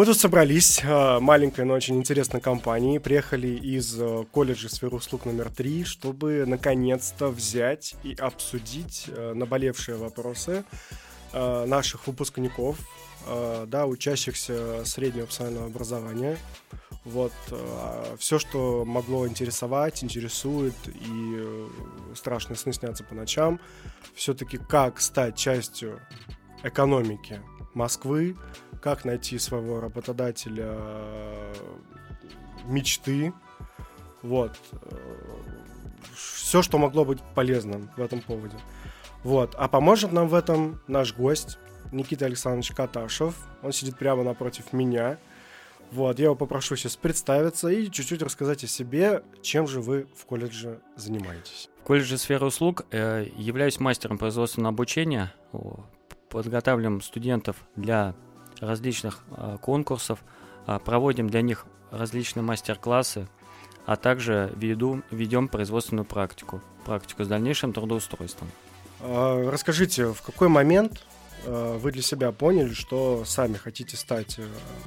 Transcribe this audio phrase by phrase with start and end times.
[0.00, 5.26] Мы тут собрались, э, маленькой, но очень интересной компанией, приехали из э, колледжа сферы услуг
[5.26, 10.64] номер три, чтобы наконец-то взять и обсудить э, наболевшие вопросы
[11.32, 12.76] наших выпускников,
[13.66, 16.38] да, учащихся среднего профессионального образования.
[17.04, 17.32] Вот,
[18.18, 21.68] все, что могло интересовать, интересует, и
[22.16, 23.60] страшные сны снятся по ночам,
[24.16, 26.00] все-таки как стать частью
[26.64, 27.40] экономики
[27.74, 28.36] Москвы,
[28.82, 31.54] как найти своего работодателя э,
[32.66, 33.32] мечты.
[34.22, 34.56] Вот.
[34.72, 34.96] Э,
[36.14, 38.56] Все, что могло быть полезным в этом поводе.
[39.22, 39.54] Вот.
[39.56, 41.58] А поможет нам в этом наш гость
[41.92, 43.34] Никита Александрович Каташев.
[43.62, 45.18] Он сидит прямо напротив меня.
[45.92, 50.24] Вот, я его попрошу сейчас представиться и чуть-чуть рассказать о себе, чем же вы в
[50.24, 51.68] колледже занимаетесь.
[51.82, 55.34] В колледже сферы услуг э, являюсь мастером производственного обучения.
[56.30, 58.14] Подготавливаем студентов для
[58.60, 60.20] различных э, конкурсов,
[60.66, 63.28] э, проводим для них различные мастер-классы,
[63.84, 68.48] а также веду, ведем производственную практику, практику с дальнейшим трудоустройством.
[69.00, 71.04] А, расскажите, в какой момент
[71.44, 74.38] э, вы для себя поняли, что сами хотите стать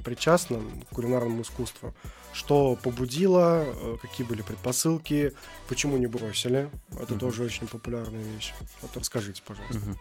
[0.06, 1.94] причастным к кулинарному искусству?
[2.32, 3.66] Что побудило,
[4.02, 5.34] какие были предпосылки,
[5.68, 6.70] почему не бросили?
[7.00, 7.20] Это uh-huh.
[7.20, 8.54] тоже очень популярная вещь.
[8.82, 9.78] Вот расскажите, пожалуйста.
[9.78, 9.98] Uh-huh.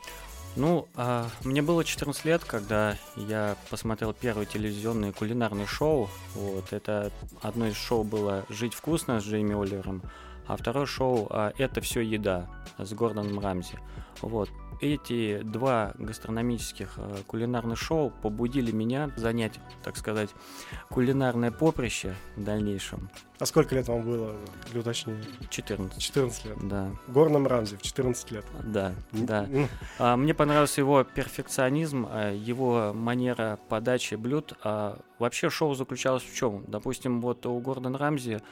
[0.55, 6.11] Ну, а, мне было 14 лет, когда я посмотрел первое телевизионное кулинарное шоу.
[6.35, 10.03] Вот, это одно из шоу было «Жить вкусно» с Джейми Оливером,
[10.47, 13.79] а второе шоу а, «Это все еда» с Гордоном Рамзи.
[14.21, 14.51] Вот,
[14.83, 20.31] эти два гастрономических э, кулинарных шоу побудили меня занять, так сказать,
[20.91, 23.09] кулинарное поприще в дальнейшем.
[23.39, 24.37] А сколько лет вам было,
[24.71, 25.25] для уточнения?
[25.51, 26.01] 14.
[26.03, 26.57] 14 лет?
[26.69, 26.91] Да.
[27.07, 28.45] Горном Рамзи в 14 лет?
[28.65, 29.49] Да, да.
[29.99, 34.55] А, мне понравился его перфекционизм, а, его манера подачи блюд.
[34.65, 36.65] А вообще шоу заключалось в чем?
[36.67, 38.43] Допустим, вот у Гордона Рамзи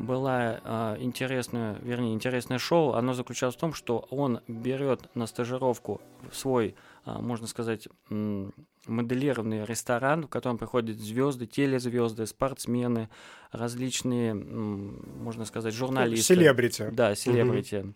[0.00, 2.94] была э, интересная, вернее, интересное шоу.
[2.94, 6.00] Оно заключалось в том, что он берет на стажировку
[6.32, 6.74] свой,
[7.06, 7.88] э, можно сказать,
[8.86, 13.08] моделированный ресторан, в котором приходят звезды, телезвезды, спортсмены,
[13.52, 16.34] различные, можно сказать, журналисты.
[16.34, 16.88] Селебрити.
[16.90, 17.76] Да, селебрити.
[17.76, 17.94] Угу.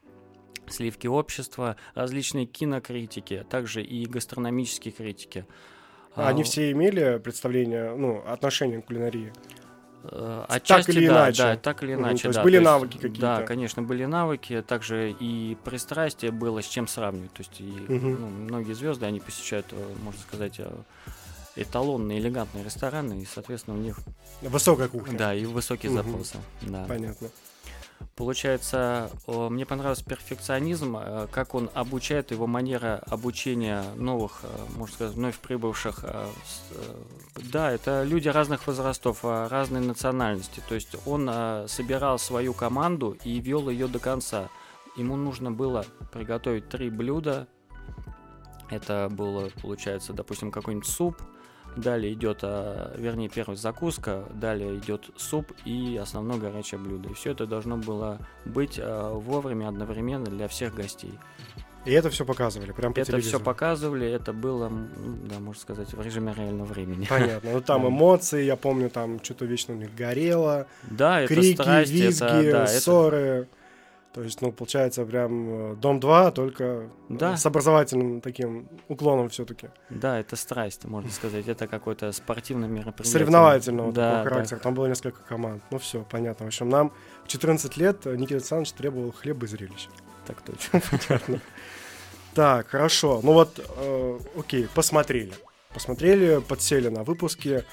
[0.66, 5.46] Сливки общества, различные кинокритики, также и гастрономические критики.
[6.14, 9.32] Они а, все имели представление, ну, отношение к кулинарии?
[10.10, 11.42] Э, отчасти, так или да, иначе.
[11.42, 12.22] Да, так или иначе.
[12.22, 13.20] то есть да, были то навыки какие-то.
[13.20, 17.32] Да, конечно, были навыки, также и пристрастие было с чем сравнивать.
[17.32, 18.08] То есть и, угу.
[18.08, 20.70] ну, многие звезды, они посещают, э, можно сказать, э,
[21.56, 23.98] эталонные, элегантные рестораны, и, соответственно, у них...
[24.42, 25.16] Высокая кухня.
[25.16, 26.02] Да, и высокие угу.
[26.02, 26.36] запросы.
[26.62, 26.84] Да.
[26.86, 27.28] Понятно.
[28.16, 34.46] Получается, мне понравился перфекционизм, э, как он обучает, его манера обучения новых, э,
[34.76, 36.04] можно сказать, вновь прибывших.
[36.04, 36.28] Э,
[37.52, 40.62] да, это люди разных возрастов, разной национальности.
[40.68, 41.28] То есть он
[41.66, 44.48] собирал свою команду и вел ее до конца.
[44.96, 47.48] Ему нужно было приготовить три блюда.
[48.70, 51.20] Это было, получается, допустим, какой-нибудь суп,
[51.76, 57.08] Далее идет, а, вернее, первая закуска, далее идет суп и основное горячее блюдо.
[57.10, 61.18] И все это должно было быть а, вовремя, одновременно для всех гостей.
[61.84, 64.70] И это все показывали, прям по Это все показывали, это было,
[65.24, 67.06] да, можно сказать, в режиме реального времени.
[67.08, 67.50] Понятно.
[67.52, 70.66] Ну там эмоции, я помню, там что-то вечно у них горело.
[70.84, 73.18] Да, крики, это страсть, визги, это, да, ссоры.
[73.18, 73.48] Это...
[74.14, 77.36] То есть, ну, получается, прям э, Дом 2, только да.
[77.36, 79.70] с образовательным таким уклоном все-таки.
[79.90, 81.48] Да, это страсть, можно сказать.
[81.48, 83.12] Это какое-то спортивное мероприятие.
[83.12, 84.58] Соревновательного да, такого характера.
[84.58, 84.62] Да.
[84.62, 85.64] Там было несколько команд.
[85.72, 86.44] Ну, все, понятно.
[86.44, 86.92] В общем, нам
[87.24, 89.88] в 14 лет Никита Александрович требовал хлеба и зрелищ.
[90.28, 90.80] Так точно.
[91.08, 91.40] Понятно.
[92.34, 93.18] Так, хорошо.
[93.20, 95.32] Ну вот, э, окей, посмотрели.
[95.72, 97.64] Посмотрели, подсели на выпуски.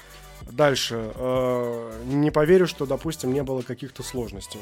[0.50, 1.12] Дальше.
[1.14, 4.60] Э, не поверю, что, допустим, не было каких-то сложностей.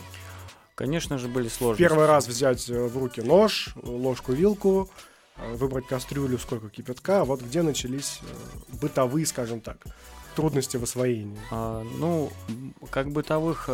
[0.81, 1.83] Конечно же, были сложности.
[1.83, 4.89] Первый раз взять э, в руки нож, ложку, вилку,
[5.37, 7.25] э, выбрать кастрюлю, сколько кипятка.
[7.27, 9.77] Вот где начались э, бытовые, скажем так,
[10.35, 11.37] трудности в освоении?
[11.51, 12.33] А, ну,
[12.89, 13.69] как бытовых,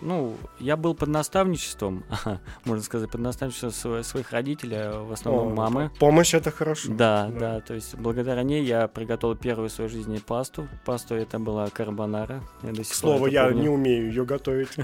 [0.00, 2.02] ну, я был под наставничеством,
[2.64, 5.90] можно сказать, под наставничеством своих родителей, а в основном О, мамы.
[5.98, 6.88] Помощь это хорошо.
[6.94, 10.66] Да, да, да, то есть благодаря ней я приготовил первую в своей жизни пасту.
[10.86, 12.42] Пасту это была карбонара.
[12.62, 13.60] Я К слову, я помню.
[13.60, 14.70] не умею ее готовить.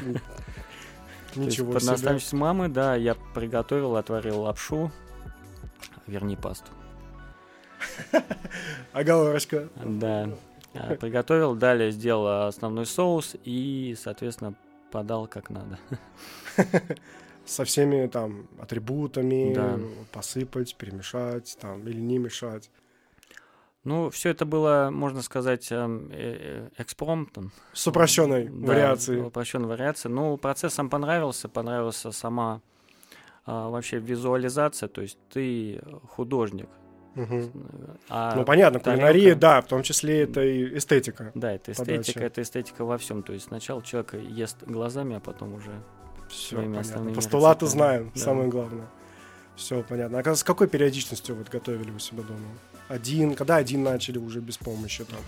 [1.37, 4.91] Ничего Под наставничеством мамы, да, я приготовил, отварил лапшу,
[6.07, 6.71] верни пасту.
[8.93, 9.69] Оговорочка.
[9.85, 10.31] Да.
[10.75, 14.55] А, приготовил, далее сделал основной соус и, соответственно,
[14.91, 15.79] подал как надо.
[17.45, 19.79] Со всеми там атрибутами, да.
[20.13, 22.71] посыпать, перемешать, там, или не мешать.
[23.85, 27.53] Ну, все это было, можно сказать, эм, э, э, экспромтом.
[27.75, 29.21] С упрощенной Да, вариацией.
[29.21, 30.13] упрощенной вариацией.
[30.15, 32.61] Ну, процесс сам понравился, понравился сама
[33.47, 35.79] а, вообще визуализация, то есть ты
[36.09, 36.67] художник.
[37.15, 37.53] Мгм.
[38.09, 41.31] А Ну, понятно, тарелка- кулинария, да, в том числе это и эстетика.
[41.35, 43.23] Да, это эстетика, это эстетика во всем.
[43.23, 45.71] То есть сначала человек ест глазами, а потом уже
[46.31, 46.81] Все Своими понятно.
[46.81, 48.21] основными Постулаты знаем, да.
[48.21, 48.87] самое главное.
[49.57, 50.19] Все понятно.
[50.21, 52.49] А с какой периодичностью вот готовили у себя дома?
[52.89, 55.21] Один, когда один начали уже без помощи там?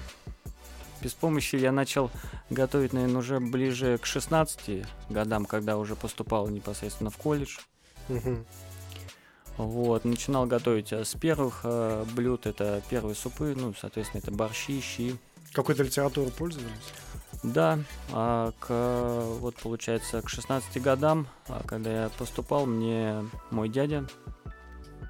[1.07, 2.11] без помощи я начал
[2.51, 7.59] готовить, наверное, уже ближе к 16 годам, когда уже поступал непосредственно в колледж.
[8.09, 8.45] Мгм.
[9.57, 14.81] Вот, начинал готовить э, с первых э, блюд, это первые супы, ну, соответственно, это борщи,
[14.81, 15.17] щи.
[15.53, 16.93] Какой-то литературой пользовались?
[17.43, 17.79] Да,
[18.13, 24.07] а к, вот получается, к 16 годам, а, когда я поступал, мне мой дядя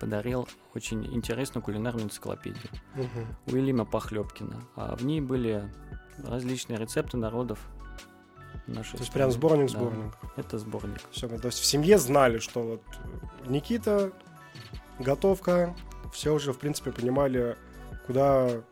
[0.01, 3.27] подарил очень интересную кулинарную энциклопедию Мгм.
[3.47, 4.61] Уильяма Похлебкина.
[4.77, 5.71] А в ней были
[6.19, 7.59] различные рецепты народов
[8.67, 10.13] нашей То есть прям сборник, Да, сборник.
[10.37, 11.01] это сборник.
[11.11, 12.83] Все, то есть в семье знали, что вот
[13.47, 14.13] Никита,
[14.99, 15.75] готовка,
[16.13, 17.57] все уже, в принципе, понимали,
[18.07, 18.63] куда э,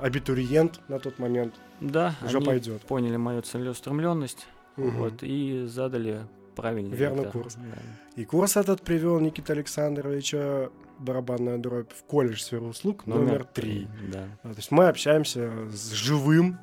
[0.00, 2.82] абитуриент на тот момент Да, уже пойдет.
[2.82, 4.90] поняли мою целеустремленность, Мгм.
[4.98, 6.26] вот, и задали
[6.56, 7.42] правильный Верный вектор.
[7.42, 7.54] курс.
[7.54, 8.20] Да.
[8.20, 13.86] И курс этот привел Никита Александровича барабанная дробь в колледж сферы услуг номер три.
[14.12, 14.24] Да.
[14.42, 16.58] А, То есть мы общаемся с живым,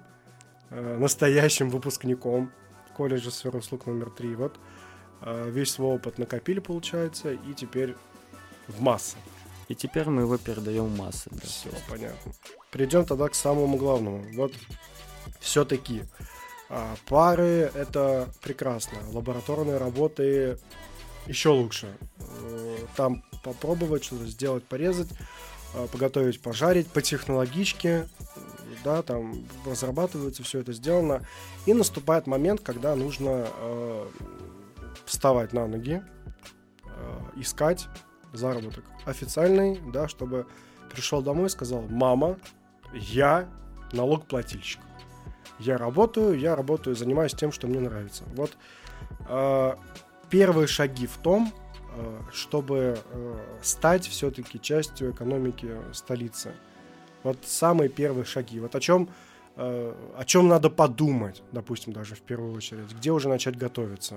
[0.71, 2.51] э, настоящим выпускником
[2.97, 4.35] колледжа сферы услуг номер три.
[4.35, 4.59] Вот
[5.21, 7.95] э, весь свой опыт накопили, получается, и теперь
[8.67, 9.17] в массы.
[9.69, 11.29] И теперь мы его передаем в массы.
[11.31, 11.39] да.
[11.43, 12.33] Все понятно.
[12.71, 14.23] Перейдем тогда к самому главному.
[14.35, 14.51] Вот
[15.39, 16.03] все-таки
[17.07, 18.97] пары это прекрасно.
[19.11, 20.57] Лабораторные работы
[21.27, 21.95] еще лучше.
[22.19, 25.09] Э, Там попробовать что-то сделать, порезать,
[25.73, 28.07] э, поготовить, пожарить по технологичке,
[28.83, 31.21] да, там разрабатывается все это сделано.
[31.65, 34.07] И наступает момент, когда нужно э,
[35.05, 36.01] вставать на ноги,
[36.85, 37.87] э, искать
[38.33, 40.45] заработок официальный, да, чтобы
[40.91, 42.37] пришел домой и сказал, мама,
[42.93, 43.47] я
[43.91, 44.79] налогоплательщик.
[45.59, 48.23] Я работаю, я работаю, занимаюсь тем, что мне нравится.
[48.35, 48.57] Вот
[49.27, 49.75] э,
[50.29, 51.53] первые шаги в том,
[51.95, 56.53] э, чтобы э, стать все-таки частью экономики столицы.
[57.23, 58.59] Вот самые первые шаги.
[58.59, 59.09] Вот о чем,
[59.55, 62.91] э, о чем надо подумать, допустим, даже в первую очередь.
[62.91, 64.15] Где уже начать готовиться?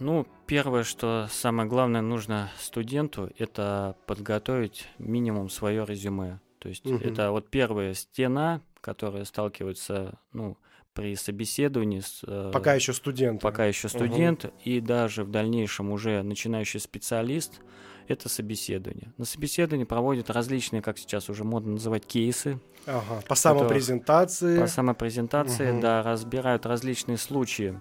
[0.00, 6.40] Ну, первое, что самое главное нужно студенту, это подготовить минимум свое резюме.
[6.58, 6.98] То есть Мгм.
[6.98, 10.56] это вот первая стена, которая сталкивается, ну,
[10.94, 12.20] при собеседовании с...
[12.24, 13.42] э, Пока еще студент.
[13.42, 17.60] пока еще студент и даже в дальнейшем уже начинающий специалист,
[18.06, 19.12] это собеседование.
[19.18, 23.20] На собеседовании проводят различные, как сейчас уже модно называть, кейсы Ага.
[23.28, 24.60] По самопрезентации.
[24.60, 25.80] по самопрезентации, Мгм.
[25.80, 27.78] да, разбирают различные случаи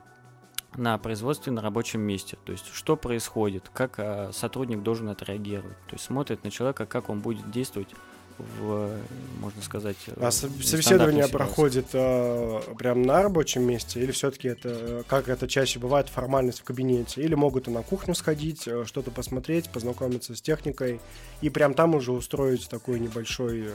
[0.75, 2.37] на производстве на рабочем месте.
[2.43, 5.77] То есть, что происходит, как а, сотрудник должен отреагировать.
[5.87, 7.89] То есть, смотрит на человека, как он будет действовать
[8.37, 8.97] в,
[9.39, 14.69] можно сказать, А со- нестандартной собеседование проходит э, прям на рабочем месте, или все-таки это,
[14.69, 18.83] э, как это чаще бывает, формальность в кабинете, или могут и на кухню сходить, э,
[18.85, 20.99] что-то посмотреть, познакомиться с техникой,
[21.41, 23.73] и прям там уже устроить такой небольшой, э,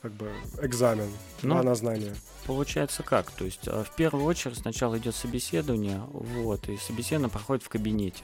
[0.00, 1.08] как бы, экзамен
[1.42, 2.14] Ну, да, на знание.
[2.46, 3.30] Получается как?
[3.30, 8.22] То есть, а, в первую очередь сначала идет собеседование, вот, и собеседование проходит в кабинете.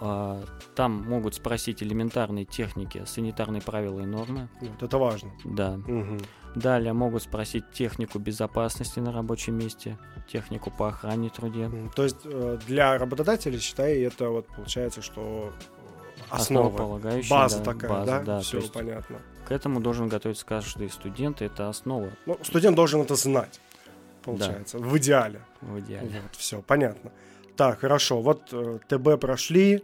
[0.00, 0.42] А,
[0.74, 4.48] Там могут спросить элементарные техники, санитарные правила и нормы.
[4.60, 5.30] Вот, это важно.
[5.44, 5.76] Да.
[5.76, 6.20] Мгм.
[6.54, 9.98] Далее могут спросить технику безопасности на рабочем месте,
[10.28, 11.70] технику по охране труде.
[11.96, 17.64] То есть э, для работодателя, считай, это вот получается, что э, основа, Основополагающая, база да,
[17.64, 18.22] такая, база, да?
[18.22, 19.18] да, Все есть понятно.
[19.46, 23.60] К этому должен готовиться каждый студент, это основа Ну, студент должен это знать,
[24.22, 25.40] получается, в идеале.
[25.60, 26.20] в идеале.
[26.22, 27.10] Вот, все, понятно.
[27.56, 29.82] Так, хорошо, вот э, ТБ прошли,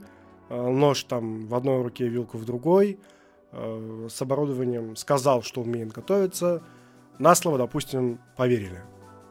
[0.49, 2.99] э, нож там в одной руке, вилку в другой,
[3.53, 6.63] э, с оборудованием сказал, что умеет готовиться,
[7.21, 8.83] на слово, допустим, поверили.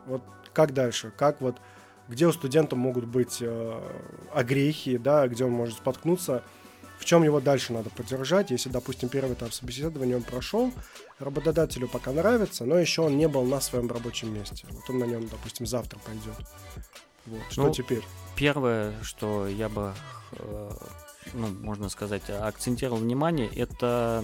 [0.05, 0.21] Вот
[0.53, 1.11] как дальше?
[1.17, 1.57] Как вот,
[2.07, 3.81] где у студента могут быть э,
[4.33, 6.43] огрехи, да, где он может споткнуться,
[6.97, 10.71] в чем его дальше надо поддержать, если, допустим, первый этап собеседования он прошел,
[11.17, 14.65] работодателю пока нравится, но еще он не был на своем рабочем месте.
[14.69, 16.35] Вот он на нем, допустим, завтра пойдет.
[17.29, 17.41] Вот.
[17.49, 18.03] Что Ну, теперь?
[18.35, 19.93] Первое, что я бы,
[20.33, 20.71] э,
[21.33, 24.23] ну, можно сказать, акцентировал внимание, это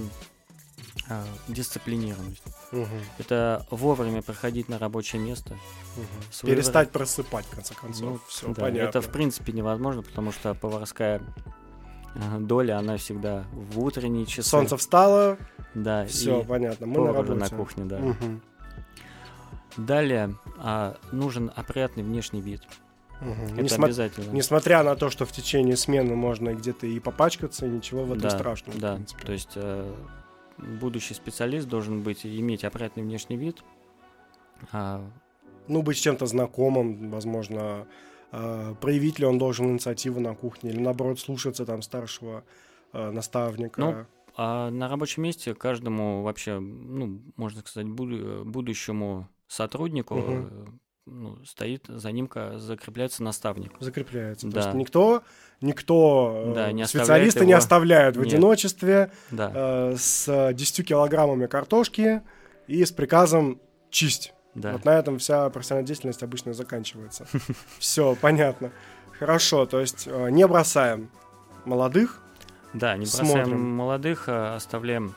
[1.10, 2.42] э, дисциплинированность.
[2.72, 2.88] Мгм,
[3.20, 5.58] Это вовремя приходить на рабочее место.
[6.32, 6.64] Своевременно.
[6.64, 8.02] Перестать просыпать, в конце концов.
[8.04, 8.90] Ну, Все да, понятно.
[8.90, 11.22] Это в принципе невозможно, потому что поварская
[12.16, 14.50] э, доля, она всегда в утренние часы.
[14.50, 15.38] Солнце встало,
[15.74, 17.34] да, все, понятно, мы на работе.
[17.40, 18.00] на кухне, да.
[18.00, 18.42] Мгм,
[19.78, 22.62] Далее а, нужен опрятный внешний вид.
[23.22, 23.54] Мгм.
[23.60, 24.32] Это Несма- обязательно.
[24.32, 28.30] Несмотря на то, что в течение смены можно где-то и попачкаться, ничего в этом да,
[28.32, 28.78] страшного.
[28.78, 29.24] в Да, принципе.
[29.26, 29.94] то есть э,
[30.58, 33.64] будущий специалист должен быть иметь опрятный внешний вид.
[34.72, 35.02] А,
[35.68, 37.88] Ну, быть с чем-то знакомым, возможно,
[38.32, 42.44] э, проявить ли он должен инициативу на кухне, или наоборот слушаться там старшего
[42.94, 43.82] э, наставника.
[43.82, 44.06] Ну,
[44.38, 50.80] А на рабочем месте каждому вообще, ну, можно сказать, буду- будущему сотруднику Мгм.
[51.06, 53.72] Ну, стоит за ним, закрепляется наставник.
[53.80, 54.48] закрепляется.
[54.48, 54.62] То Да.
[54.62, 55.24] есть никто,
[55.62, 57.60] никто э, Да, не оставляет специалиста не его.
[57.60, 58.28] оставляет в Нет.
[58.34, 62.22] одиночестве Да, э, с 10 килограммами картошки
[62.68, 63.60] и с приказом
[63.92, 64.34] чисть.
[64.56, 64.72] да.
[64.74, 67.28] Вот на этом вся профессиональная деятельность обычно заканчивается.
[67.80, 68.72] Все, понятно.
[69.20, 71.10] Хорошо, то есть э, не бросаем
[71.66, 72.22] молодых.
[72.74, 73.62] Да, не бросаем Смотрим.
[73.62, 75.14] молодых, а оставляем,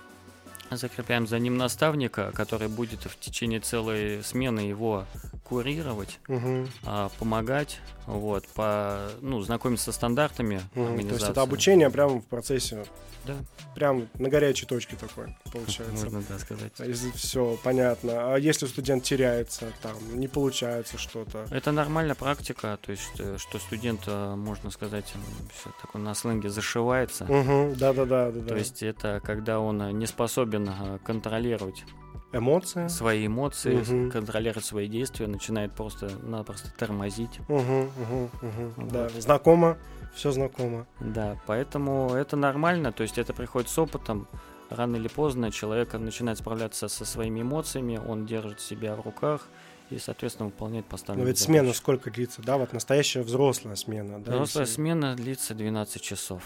[0.71, 5.07] закрепляем за ним наставника, который будет в течение целой смены его
[5.48, 11.08] курировать, Мгм, а, помогать, вот, по, ну, знакомиться со стандартами мгм.
[11.08, 12.84] То есть это обучение прямо в процессе,
[13.24, 13.34] Да,
[13.74, 16.04] прям на горячей точке такой получается.
[16.04, 16.72] можно да, сказать.
[17.14, 18.34] Все понятно.
[18.34, 21.46] А если студент теряется, там не получается что-то.
[21.50, 25.12] Это нормальная практика, то есть, э, что студент, можно сказать,
[25.54, 27.24] все такое на сленге зашивается.
[27.24, 28.46] Угу, да-да-да, да.
[28.46, 31.84] То есть это когда он не способен э, контролировать
[32.32, 32.88] эмоции.
[32.88, 34.11] свои эмоции, Мгм.
[34.11, 37.40] контролировать свои действия, начинает просто-напросто тормозить.
[37.49, 38.87] Угу, угу, угу.
[38.90, 39.12] Да, Вот.
[39.23, 39.78] знакомо,
[40.14, 40.87] все знакомо.
[41.00, 44.26] Да, поэтому это нормально, то есть это приходит с опытом.
[44.70, 49.49] Рано или поздно человек начинает справляться со своими эмоциями, он держит себя в руках
[49.88, 51.50] и, соответственно, выполняет Но поставленные ведь задачи.
[51.58, 52.58] смена сколько длится, да?
[52.58, 54.32] Вот настоящая взрослая смена, да?
[54.32, 56.42] Взрослая если смена длится 12 часов.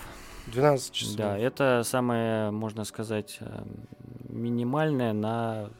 [0.46, 1.16] 12 часов.
[1.16, 3.40] Да, это самое, можно сказать,
[4.32, 5.70] минимальное на,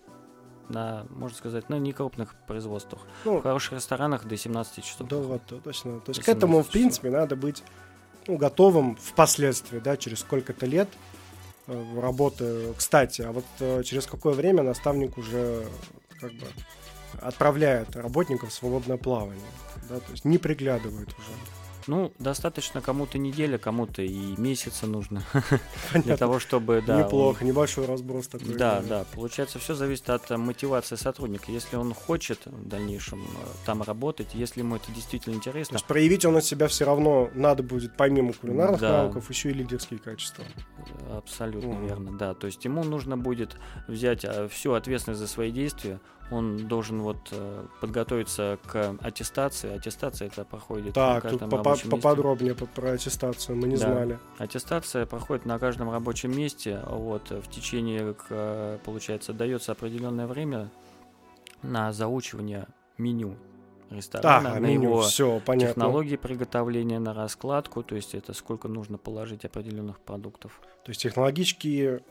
[0.69, 3.03] на, можно сказать, на некрупных производствах.
[3.25, 5.09] В Ну, хороших ресторанах до 17 часов.
[5.09, 6.01] да, вот, точно.
[6.01, 6.73] То есть к 18 этому, в часов.
[6.73, 7.63] принципе, надо быть
[8.27, 10.89] ну, готовым впоследствии, да, через сколько-то лет
[11.67, 12.73] э, работы.
[12.77, 15.67] Кстати, а вот э, через какое время наставник уже
[16.21, 16.47] как бы
[17.21, 19.43] отправляет работников в свободное плавание,
[19.89, 21.29] да, то есть не приглядывает уже.
[21.87, 25.59] Ну, достаточно кому-то неделя, кому-то и месяца нужно для
[25.93, 26.17] Понятно.
[26.17, 28.55] того, чтобы, да, он- Неплохо, небольшой разброс такой.
[28.55, 31.51] Да, да, получается, все зависит от э, мотивации сотрудника.
[31.53, 33.27] Если он хочет в дальнейшем э,
[33.67, 37.31] там работать, если ему это действительно То интересно, есть проявить он от себя все равно
[37.35, 39.03] надо будет, помимо кулинарных Да.
[39.03, 40.45] навыков, еще и лидерские качества.
[41.11, 41.87] абсолютно Мгм.
[41.87, 42.35] верно, да.
[42.35, 43.57] То есть ему нужно будет
[43.89, 46.01] взять э, всю ответственность за свои действия.
[46.31, 49.75] Он должен вот э, подготовиться к аттестации.
[49.77, 52.03] Аттестация это проходит на Так, тут каждом попа- рабочем месте.
[52.03, 53.93] поподробнее по- про аттестацию, мы не Да.
[53.93, 54.19] знали.
[54.39, 56.81] Аттестация проходит на каждом рабочем месте.
[56.87, 60.71] Вот, в течение, к- получается, дается определенное время
[61.63, 63.37] на заучивание меню
[63.91, 65.69] ресторана, Так, на меню, его все, понятно.
[65.75, 70.61] технологии приготовления, на раскладку, то есть это сколько нужно положить определенных продуктов.
[70.85, 72.03] То есть технологические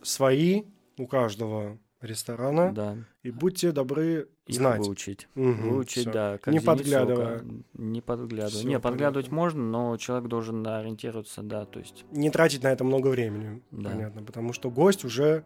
[0.00, 0.62] свои
[0.96, 2.72] у каждого ресторана.
[2.72, 2.96] Да.
[3.22, 4.80] И будьте добры Их знать.
[4.80, 5.28] выучить.
[5.34, 6.12] Мгм, Выучить, всё.
[6.12, 6.38] да.
[6.38, 7.36] как Не зеницу подглядывая.
[7.36, 7.44] ока.
[7.74, 8.50] Не подглядывая.
[8.60, 9.36] Всё не, подглядывать понятно.
[9.36, 12.04] можно, но человек должен ориентироваться, да, то есть...
[12.12, 13.62] Не тратить на это много времени.
[13.70, 13.90] Да.
[13.90, 14.22] Понятно.
[14.22, 15.44] Потому что гость уже,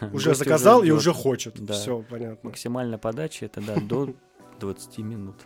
[0.12, 1.60] уже заказал и уже хочет.
[1.60, 1.74] Да.
[1.74, 2.50] Все, понятно.
[2.50, 4.14] Максимальная подача это, да, до
[4.60, 5.36] 20 минут.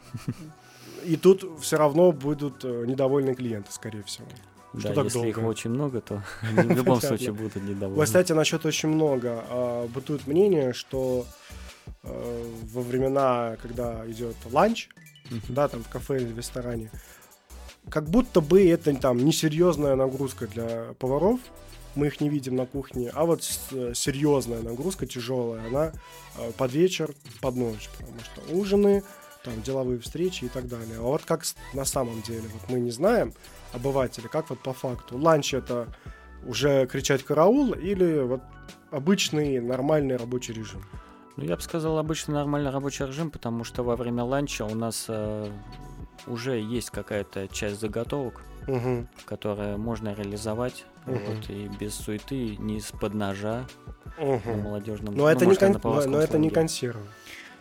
[1.05, 4.27] И тут все равно будут э, недовольны клиенты, скорее всего.
[4.78, 5.49] Что да, так если их долго?
[5.49, 8.04] очень много, то они в любом случае будут недовольны.
[8.04, 9.45] Кстати, насчет очень много.
[9.49, 11.26] а, Бытует мнение, что
[12.02, 14.88] э, во времена, когда идет ланч,
[15.49, 16.90] да, там в кафе или в ресторане,
[17.90, 21.40] как будто бы это там несерьезная нагрузка для поваров,
[21.95, 25.93] мы их не видим на кухне, а вот э, серьезная нагрузка, тяжелая, она
[26.38, 29.02] э, под вечер, под ночь, потому что ужины,
[29.45, 30.97] там деловые встречи и так далее.
[30.99, 33.33] А вот как на самом деле, вот мы не знаем,
[33.75, 35.88] обыватели, как вот по факту, ланч это
[36.47, 38.40] уже кричать караул или вот
[38.90, 40.83] обычный нормальный рабочий режим?
[41.37, 45.07] Ну, я бы сказал, обычно нормальный рабочий режим, потому что во время ланча у нас
[45.09, 45.50] э,
[46.26, 49.09] уже есть какая-то часть заготовок, Мгм.
[49.25, 51.19] которые можно реализовать Мгм.
[51.26, 53.66] вот, и без суеты, не из-под ножа
[54.16, 54.61] на Мгм.
[54.61, 55.14] молодежном.
[55.16, 56.50] Но, это, ну, не кон- на но, но это не сленге.
[56.54, 57.07] консервы.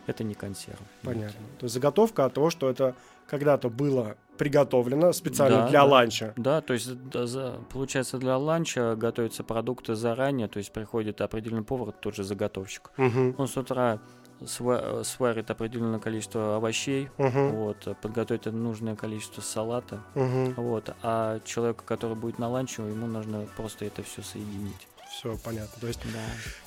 [0.06, 0.78] Это не консерв.
[1.02, 1.40] Понятно.
[1.58, 2.94] То есть заготовка от того, что это
[3.26, 5.84] когда-то было приготовлено специально Да, для да.
[5.86, 6.32] ланча.
[6.36, 11.64] Да, то есть, да, за- получается, для ланча готовятся продукты заранее, то есть приходит определенный
[11.64, 12.90] повар, тот же заготовщик.
[12.96, 13.34] Мгм.
[13.38, 14.00] Он с утра
[14.40, 17.50] сва- сварит определенное количество овощей, Мгм.
[17.52, 20.54] вот, подготовит нужное количество салата, Мгм.
[20.54, 24.88] вот, а человеку, который будет на ланче, ему нужно просто это все соединить.
[25.10, 25.80] Все понятно.
[25.80, 26.18] То есть Да,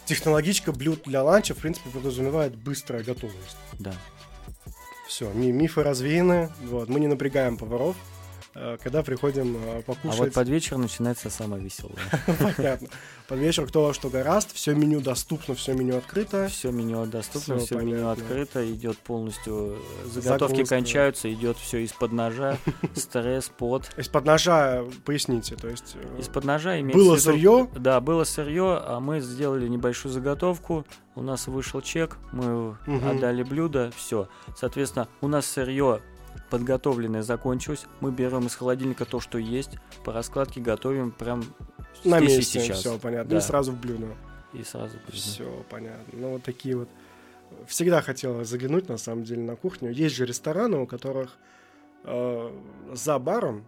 [0.06, 3.58] технологичка блюд для ланча, в принципе, подразумевает быстрая готовность.
[3.78, 3.92] да.
[5.08, 6.50] Все, мифы развеяны.
[6.64, 7.96] Вот, мы не напрягаем поваров,
[8.84, 10.20] когда приходим э, А покушать.
[10.20, 11.98] вот под вечер начинается самое веселое.
[12.56, 12.88] Понятно.
[13.28, 16.48] Под вечер кто во что гораст, все меню доступно, все меню открыто.
[16.48, 22.58] Все меню доступно, все меню открыто, идет полностью, э, заготовки кончаются, идет все из-под ножа,
[22.96, 23.90] стресс, пот.
[23.98, 25.96] Из-под ножа, поясните, то есть...
[25.96, 30.86] э, Из-под ножа имеется Было сырье, Да, было сырье, а мы сделали небольшую заготовку.
[31.16, 34.30] У нас вышел чек, мы отдали блюдо, все.
[34.56, 36.02] Соответственно, у нас сырье
[36.50, 37.86] подготовленное закончилось.
[38.00, 41.44] Мы берем из холодильника то, что есть, по раскладке готовим прям
[42.04, 42.80] на здесь и месте, сейчас.
[42.80, 43.32] все понятно.
[43.32, 43.38] Да.
[43.38, 44.08] И сразу в блюдо.
[44.54, 45.18] И сразу блюдо.
[45.18, 46.04] Все понятно.
[46.14, 46.90] Ну, вот такие вот.
[47.66, 49.92] Всегда хотела заглянуть, на самом деле, на кухню.
[49.92, 51.38] Есть же рестораны, у которых
[52.04, 52.52] э,
[52.94, 53.66] за баром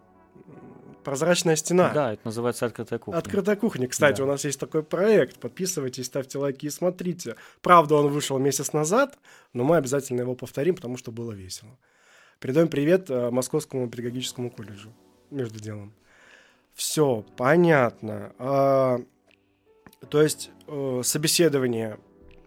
[1.04, 1.90] прозрачная стена.
[1.94, 3.18] Да, это называется открытая кухня.
[3.18, 3.88] Открытая кухня.
[3.88, 4.24] Кстати, Да.
[4.24, 5.38] у нас есть такой проект.
[5.38, 7.36] Подписывайтесь, ставьте лайки и смотрите.
[7.62, 9.18] Правда, он вышел месяц назад,
[9.52, 11.70] но мы обязательно его повторим, потому что было весело.
[12.40, 14.94] Передаем привет э, Московскому педагогическому колледжу.
[15.30, 15.92] Между делом.
[16.72, 18.32] Все, понятно.
[18.38, 19.00] А,
[20.08, 21.98] то есть э, собеседование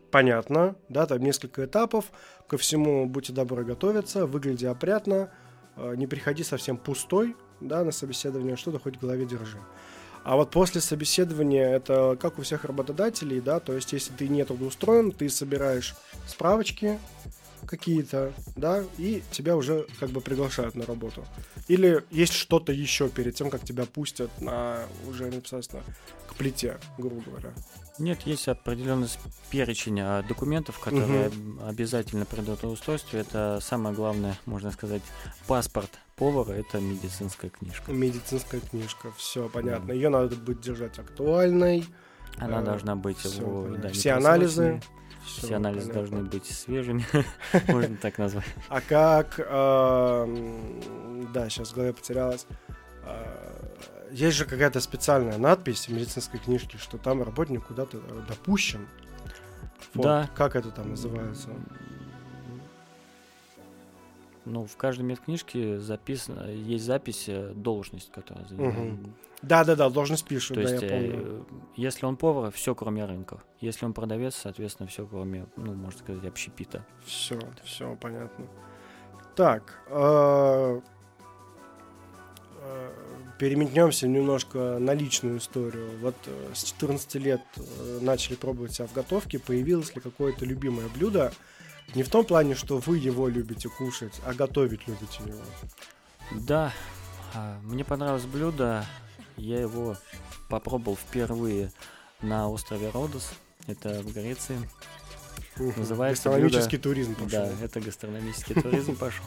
[0.10, 2.12] понятно, да, там несколько этапов.
[2.48, 5.32] Ко всему будьте добры готовиться, выгляди опрятно,
[5.76, 9.60] э, не приходи совсем пустой, да, на собеседование, что-то хоть в голове держи.
[10.24, 14.44] А вот после собеседования это как у всех работодателей, да, то есть если ты не
[14.44, 15.94] трудоустроен, ты собираешь
[16.26, 16.98] справочки
[17.66, 21.26] какие-то, да, и тебя уже как бы приглашают на работу.
[21.68, 25.84] Или есть что-то еще перед тем, как тебя пустят на уже непосредственно
[26.28, 27.54] к плите, грубо говоря.
[28.00, 29.08] Нет, есть определенный
[29.52, 31.32] перечень а, документов, которые
[31.64, 33.20] обязательно при трудоустройстве.
[33.22, 35.04] Это самое главное, можно сказать,
[35.48, 37.92] паспорт повара, это медицинская книжка.
[37.92, 39.92] Медицинская книжка, все понятно.
[39.92, 41.86] Ее надо будет держать актуальной.
[42.38, 44.82] Она Э, должна быть всё в- да, Все анализы.
[45.26, 46.10] Все анализы понятно.
[46.18, 47.06] должны быть свежими,
[47.72, 48.46] можно так назвать.
[48.70, 49.40] А как...
[49.40, 50.82] эм,
[51.34, 52.46] Да, сейчас в голове потерялась.
[53.04, 58.88] Э, Есть же какая-то специальная надпись в медицинской книжке, что там работник куда-то э, допущен.
[59.94, 60.30] Да.
[60.36, 61.50] Как это там называется?
[64.46, 68.78] Ну, в каждой медкнижке записано, есть запись э, должность, которая занимает.
[69.00, 69.16] Мгм.
[69.42, 71.12] Да-да-да, должность пишут, То да, есть, я помню.
[71.16, 71.42] э,
[71.76, 73.46] если он повар, все кроме рынков.
[73.62, 76.86] Если он продавец, соответственно, все кроме, ну, можно сказать, общепита.
[77.06, 78.48] Все, все понятно.
[79.36, 80.82] Так, э,
[82.62, 82.92] э,
[83.40, 85.90] переметнемся немножко на личную историю.
[86.02, 87.42] Вот э, с 14 лет
[88.02, 89.40] начали пробовать себя в готовке.
[89.40, 91.34] Появилось ли какое-то любимое блюдо?
[91.96, 95.42] Не в том плане, что вы его любите кушать, а готовить любите его.
[96.32, 96.74] Да,
[97.34, 98.86] а, мне понравилось блюдо.
[99.38, 99.96] Я его
[100.50, 101.72] попробовал впервые
[102.22, 103.32] на острове Родос.
[103.68, 104.58] Это в Греции.
[105.56, 107.30] Называется Гастрономический туризм пошел.
[107.30, 109.26] Да, это гастрономический туризм пошел.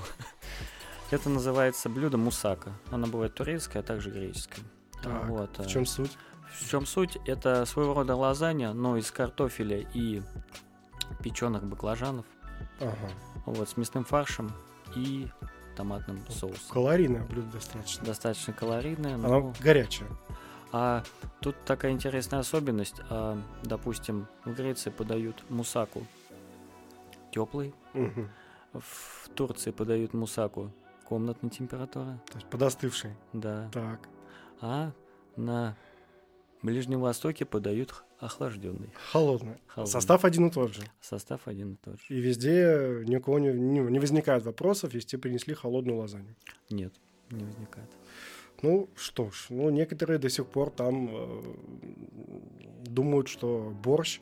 [1.11, 2.73] Это называется блюдо мусака.
[2.91, 4.65] Оно бывает турецкое, а также греческое.
[5.03, 6.11] Так, Вот, В а, чем суть?
[6.53, 7.17] В чем суть?
[7.27, 10.23] Это своего рода лазанья, но из картофеля и
[11.23, 12.27] печеных баклажанов,
[12.81, 12.95] Ага.
[13.47, 14.53] вот, с мясным фаршем
[14.95, 15.29] и
[15.77, 16.73] томатным соусом.
[16.73, 18.05] Калорийное блюдо достаточно.
[18.07, 19.55] Достаточно калорийное, Оно но...
[19.61, 20.09] горячее.
[20.73, 21.03] А
[21.41, 22.97] тут такая интересная особенность.
[23.09, 26.07] А, допустим, в Греции подают мусаку
[27.33, 28.29] теплый, Мгм.
[28.73, 30.71] в Турции подают мусаку
[31.05, 33.15] комнатной температуры, То есть подостывший.
[33.33, 33.69] да.
[33.73, 34.01] Так.
[34.61, 34.91] А
[35.37, 35.77] на
[36.67, 38.91] Ближнем Востоке подают охлажденный.
[39.13, 39.61] Холодное.
[39.69, 39.93] Холодный.
[39.93, 40.83] Состав один и тот же.
[41.01, 42.07] Состав один и тот же.
[42.09, 46.35] И везде ни у кого не, не, не возникает вопросов, если тебе принесли холодную лазанью.
[46.69, 46.93] Нет,
[47.31, 47.89] не возникает.
[48.63, 51.43] Ну что ж, ну некоторые до сих пор там э,
[52.87, 54.21] думают, что борщ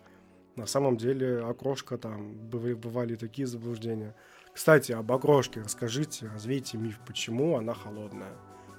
[0.57, 4.15] на самом деле окрошка там быв- бывали такие заблуждения.
[4.53, 8.33] Кстати, об окрошке расскажите, развейте миф, почему она холодная,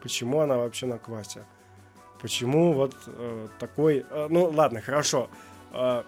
[0.03, 1.45] почему она вообще на квасе,
[2.25, 5.29] почему вот э, такой, э, ну ладно, хорошо,
[5.71, 6.01] э,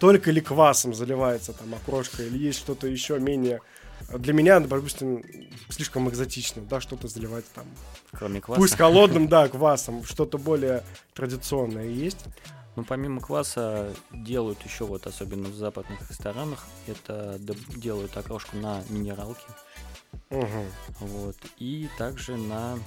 [0.00, 3.60] только ли квасом заливается там окрошка или есть что-то еще менее
[4.08, 5.22] для меня, допустим,
[5.68, 7.66] слишком экзотично, да, что-то заливать там
[8.12, 8.58] Кроме кваса.
[8.58, 12.24] Пусть холодным, да, квасом, что-то более традиционное есть.
[12.74, 17.38] Ну, помимо кваса делают еще вот, особенно в западных ресторанах, это
[17.76, 19.44] делают окрошку на минералке,
[20.30, 20.64] Мгм.
[21.00, 22.78] вот, и также на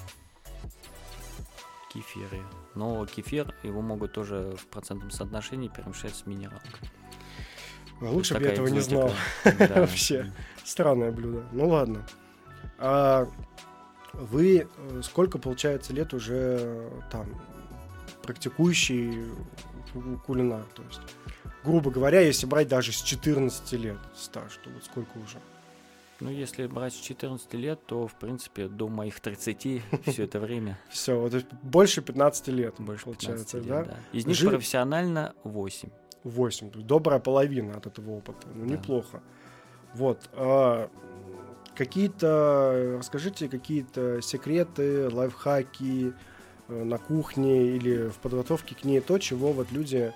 [1.96, 2.44] кефире.
[2.76, 6.90] Но кефир, его могут тоже в процентном соотношении перемешать с минералкой.
[8.02, 9.12] Лучше бы я этого не знал.
[9.76, 10.32] Вообще.
[10.64, 11.46] Странное блюдо.
[11.54, 12.06] Ну ладно.
[12.78, 13.28] А
[14.14, 17.28] вы э, сколько, получается, лет уже э, там
[18.24, 19.24] практикующий
[19.94, 20.64] ку- кулинар?
[20.74, 21.02] То есть,
[21.64, 25.38] грубо говоря, если брать даже с 14 лет стаж, то вот сколько уже?
[26.20, 30.80] Ну, если брать с 14 лет, то, в принципе, до моих 30 все это время
[30.90, 33.84] Все, вот больше 15 лет, больше 15 получается, лет, да?
[33.84, 33.98] да.
[34.14, 35.90] Из них профессионально 8.
[36.24, 38.48] 8, то есть добрая половина от этого опыта.
[38.54, 38.74] Ну, Да.
[38.74, 39.22] неплохо.
[39.94, 40.30] Вот.
[40.34, 40.90] а,
[41.76, 46.14] какие-то, расскажите какие-то секреты, лайфхаки
[46.68, 50.14] э, на кухне или в подготовке к ней, то, чего вот люди,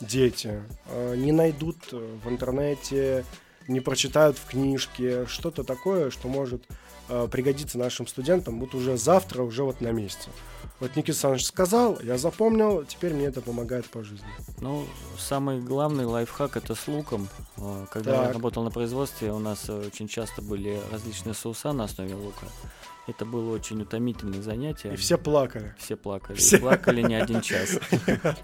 [0.00, 3.24] дети, э, не найдут в интернете,
[3.70, 6.62] не прочитают в книжке, что-то такое, что может
[7.08, 10.28] э, пригодиться нашим студентам вот уже завтра, уже вот на месте.
[10.80, 14.26] Вот Никита Александрович сказал, я запомнил, теперь мне это помогает по жизни.
[14.60, 14.86] Ну,
[15.18, 17.28] самый главный лайфхак это с луком.
[17.58, 18.34] Э, Когда я Так.
[18.34, 22.46] работал на производстве, у нас э, очень часто были различные соуса на основе лука.
[23.10, 24.92] Это было очень утомительное занятие.
[24.92, 25.74] И все плакали.
[25.78, 26.36] Все плакали.
[26.36, 26.58] Все.
[26.58, 27.78] И плакали не один час.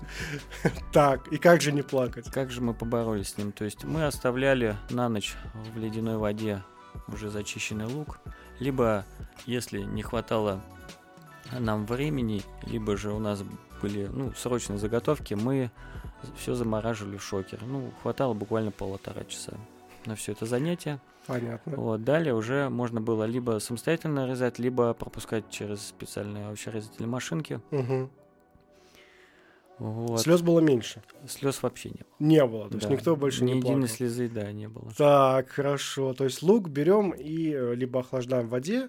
[0.93, 2.31] Так, и как же не плакать?
[2.31, 3.53] Как же мы поборолись с ним?
[3.53, 6.63] То есть мы оставляли на ночь в ледяной воде
[7.07, 8.19] уже зачищенный лук.
[8.59, 9.05] Либо,
[9.45, 10.63] если не хватало
[11.53, 13.45] нам времени, либо же у нас
[13.83, 15.71] были ну, срочные заготовки, мы
[16.37, 17.63] все замораживали в шокер.
[17.63, 19.53] Ну, хватало буквально полтора часа
[20.07, 21.01] на все это занятие.
[21.27, 21.77] Понятно.
[21.77, 27.61] Вот, далее уже можно было либо самостоятельно резать, либо пропускать через специальные овощерезательные машинки.
[27.71, 28.11] Мгм.
[29.79, 30.21] Вот.
[30.23, 31.03] Слез было меньше.
[31.29, 32.07] Слез вообще не было.
[32.19, 32.95] Не было, то есть Да.
[32.95, 33.89] никто больше Ни не единой плакал.
[33.97, 34.91] слезы, да, не было.
[34.97, 36.15] Так, хорошо.
[36.15, 38.89] То есть лук берем и э, либо охлаждаем в воде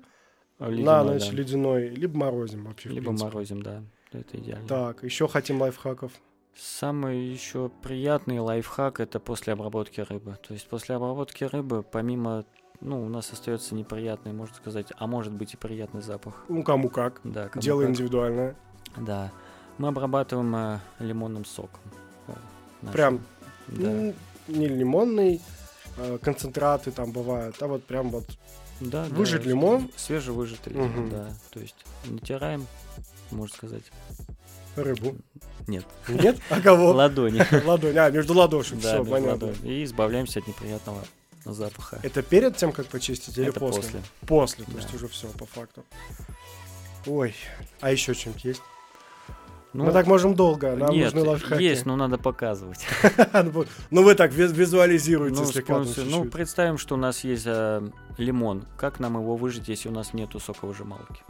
[0.60, 1.36] А, на ледяной, ночь да.
[1.36, 2.90] ледяной, либо морозим вообще.
[2.90, 3.84] Либо морозим, да.
[4.14, 4.68] Это идеально.
[4.68, 6.14] Так, еще хотим лайфхаков.
[6.60, 10.38] Самый еще приятный лайфхак это после обработки рыбы.
[10.48, 12.46] То есть после обработки рыбы, помимо,
[12.82, 16.44] ну, у нас остается неприятный, можно сказать, а может быть и приятный запах.
[16.50, 17.22] Ну, кому как.
[17.24, 17.90] Да, кому Дело как.
[17.92, 18.56] индивидуальное.
[18.98, 19.32] Да.
[19.78, 21.80] Мы обрабатываем э, лимонным соком.
[22.28, 22.34] э,
[22.82, 22.94] нашим.
[22.94, 23.20] Прям
[23.68, 24.14] Да.
[24.48, 25.42] не лимонный,
[25.98, 28.26] э, концентраты там бывают, а вот прям вот
[28.80, 29.92] да, да, выжать с- лимон?
[29.96, 31.30] Свежевыжатый лимон, да.
[31.52, 32.66] То есть натираем,
[33.30, 33.84] можно сказать.
[34.84, 35.16] Рыбу.
[35.68, 35.86] Нет.
[36.08, 36.38] Нет?
[36.50, 36.92] А кого?
[36.94, 37.42] Ладони.
[37.66, 37.98] Ладонь.
[37.98, 38.80] А, между ладошек.
[38.80, 39.54] Да, Все, понятно.
[39.64, 41.04] И избавляемся от неприятного
[41.46, 42.00] запаха.
[42.04, 43.82] Это перед тем, как почистить или Это после?
[43.82, 44.02] после.
[44.28, 44.78] После, то Да.
[44.80, 45.84] есть уже все по факту.
[47.06, 47.34] Ой,
[47.82, 48.62] а еще что-нибудь есть?
[49.74, 51.62] Ну, Мы так можем долго, нам нет, нужны лайфхаки.
[51.62, 52.80] есть, но надо показывать.
[53.34, 53.66] Ну.
[53.92, 56.32] Ну вы так виз- визуализируете Ну, слегка ну, чуть-чуть.
[56.32, 57.88] представим, что у нас есть э,
[58.18, 58.66] лимон.
[58.78, 61.22] Как нам его выжать, если у нас нету соковыжималки?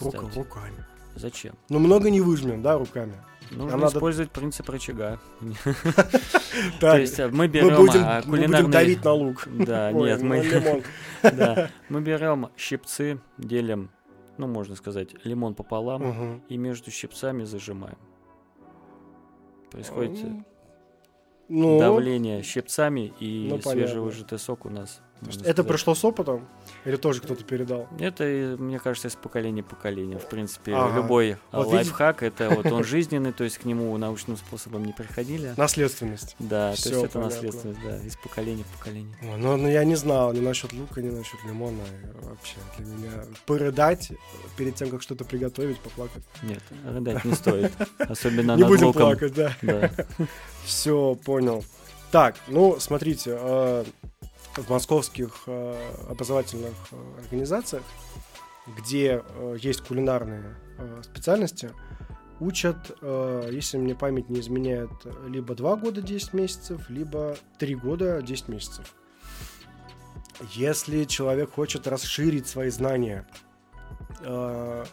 [0.00, 0.84] Руками.
[1.18, 1.54] Зачем?
[1.68, 3.14] Ну много не выжмем, да, руками.
[3.50, 5.18] Нужно надо- использовать принцип рычага.
[6.80, 9.48] То есть э, мы берем а, мы будем давить на лук.
[9.50, 10.82] Да, нет, мы,
[11.88, 13.90] мы берем щипцы, делим,
[14.36, 17.98] ну, можно сказать, лимон пополам, и между щипцами зажимаем.
[19.70, 20.42] Происходит э,
[21.48, 25.00] Ну, давление щипцами, и Ну, свежевыжатый сок у нас.
[25.20, 26.46] То это сказать, пришло с опытом?
[26.84, 27.88] Или тоже кто-то передал?
[27.98, 28.24] Это,
[28.58, 30.18] мне кажется, из поколения в поколение.
[30.18, 30.96] В принципе, Ага.
[30.96, 34.84] любой а, Вот видите- лайфхак, это вот он жизненный, то есть к нему научным способом
[34.84, 35.52] не приходили.
[35.56, 36.36] Наследственность.
[36.38, 37.34] Да, то Всё есть это понятно.
[37.34, 39.16] наследственность, да, из поколения в поколение.
[39.22, 41.82] Ой, Ну, ну, я не знал ни насчет лука, ни насчет лимона.
[42.22, 44.12] Вообще для меня порыдать
[44.56, 46.22] перед тем, как что-то приготовить, поплакать.
[46.42, 47.72] Нет, рыдать не стоит.
[47.98, 49.02] Особенно не будем луком.
[49.02, 49.52] плакать, да.
[49.62, 49.90] Да.
[50.64, 51.64] Все, понял.
[52.10, 53.84] Так, ну, смотрите, э,
[54.58, 57.82] в московских э, образовательных э, организациях,
[58.66, 60.56] где э, есть кулинарные
[61.02, 61.72] специальности,
[62.38, 64.90] учат, если мне память не изменяет,
[65.26, 68.94] либо 2 года 10 месяцев, либо 3 года 10 месяцев.
[70.52, 73.26] Если человек хочет расширить свои знания,
[74.20, 74.84] у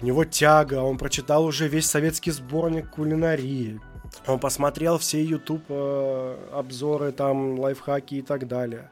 [0.00, 3.80] него тяга, он прочитал уже весь советский сборник кулинарии,
[4.26, 8.90] он посмотрел все YouTube э, обзоры, там, лайфхаки и так далее.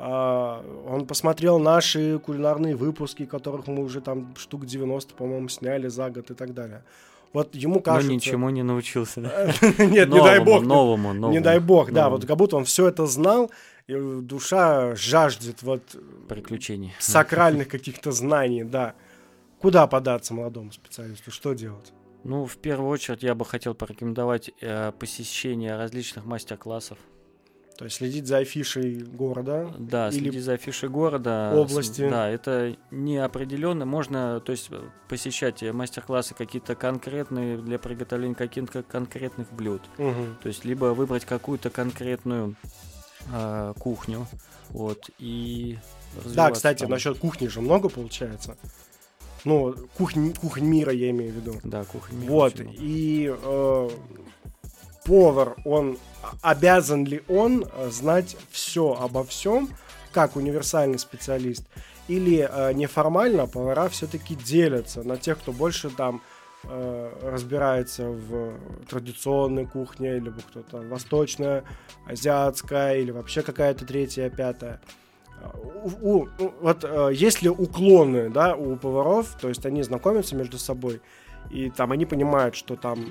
[0.00, 6.10] А, он посмотрел наши кулинарные выпуски, которых мы уже там штук 90, по-моему, сняли за
[6.10, 6.84] год и так далее.
[7.32, 8.12] Вот ему Но кажется...
[8.12, 9.20] ничему не научился.
[9.20, 9.46] да.
[9.78, 10.62] Нет, не дай бог.
[10.62, 11.32] Новому, новому.
[11.32, 13.50] Не дай бог, да, вот как будто он все это знал,
[13.86, 15.82] и душа жаждет вот
[16.28, 16.94] Приключений.
[16.98, 18.94] сакральных каких-то знаний, да.
[19.60, 21.32] Куда податься молодому специалисту?
[21.32, 21.92] Что делать?
[22.24, 26.98] Ну, в первую очередь, я бы хотел порекомендовать э, посещение различных мастер-классов.
[27.78, 29.72] То есть следить за афишей города.
[29.78, 31.52] Да, или следить за афишей города.
[31.54, 32.08] области.
[32.10, 33.86] Да, это неопределенно.
[33.86, 39.82] Можно, то есть, э, посещать э, мастер-классы какие-то конкретные для приготовления каких-то конкретных блюд.
[39.96, 40.38] Мгм.
[40.42, 42.56] То есть, либо выбрать какую-то конкретную
[43.32, 44.26] а, кухню,
[44.70, 45.78] вот, и
[46.34, 46.90] Да, кстати, там.
[46.90, 48.56] насчет кухни же много получается.
[49.44, 51.60] Ну, кухни, кухонь мира я имею в виду.
[51.64, 52.18] Да, кухня.
[52.18, 53.90] мира Вот, и э,
[55.04, 55.98] повар, он
[56.42, 59.70] обязан ли он э, знать все обо всем,
[60.12, 61.64] как универсальный специалист,
[62.08, 66.22] или э, неформально повара все-таки делятся на тех, кто больше там
[66.64, 71.64] э, разбирается в традиционной кухне, либо кто-то восточная,
[72.06, 74.80] азиатская, или вообще какая-то третья, пятая.
[76.02, 76.28] У, у-
[76.60, 81.00] вот э, есть ли уклоны, да, у поваров, то есть они знакомятся между собой,
[81.50, 83.04] и там они понимают, что там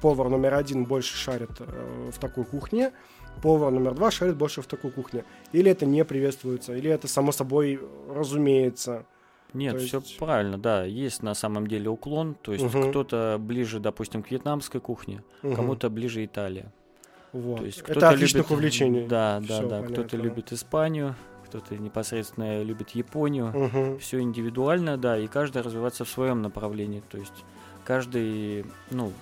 [0.00, 2.92] повар номер один больше шарит э, в такой кухне,
[3.42, 5.24] повар номер два шарит больше в такой кухне.
[5.52, 9.04] Или это не приветствуется, или это само собой разумеется.
[9.52, 10.84] Нет, То все есть- правильно, да.
[10.84, 12.34] Есть на самом деле уклон.
[12.42, 12.90] То есть Мгм.
[12.90, 15.56] кто-то ближе, допустим, к вьетнамской кухне, Мгм.
[15.56, 16.72] кому-то ближе Италия.
[17.32, 17.58] Вот.
[17.60, 19.06] То есть это любит- увлечений.
[19.06, 19.82] Да, да, Всё да.
[19.82, 21.14] Кто-то любит Испанию,
[21.46, 23.46] кто-то непосредственно любит Японию.
[23.56, 23.98] Мгм.
[23.98, 27.02] Все индивидуально, да, и каждый развивается в своем направлении.
[27.08, 27.44] То есть
[27.84, 29.12] каждый, ну,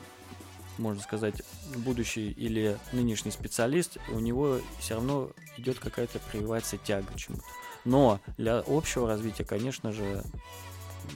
[0.78, 1.42] можно сказать,
[1.76, 7.42] будущий или нынешний специалист, у него все равно идет какая-то прививается тяга к чему-то.
[7.84, 10.22] Но для общего развития, конечно же,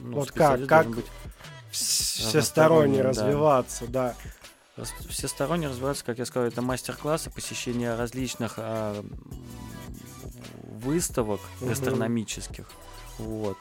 [0.01, 1.05] ну, Вот как- как быть
[1.71, 3.09] Всесторонне да.
[3.09, 4.07] развиваться, да.
[4.09, 4.15] Рас-
[5.07, 9.03] Всесторонне развиваться, как я сказал, это мастер-классы, посещение различных а,
[10.63, 11.69] выставок Мгм.
[11.69, 12.65] гастрономических.
[13.19, 13.57] Вот.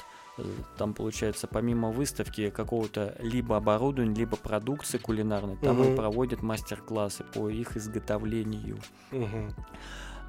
[0.78, 5.92] Там, получается, помимо выставки какого-то либо оборудования, либо продукции кулинарной, там Мгм.
[5.92, 8.78] и проводят мастер-классы по их изготовлению.
[9.10, 9.54] Мгм.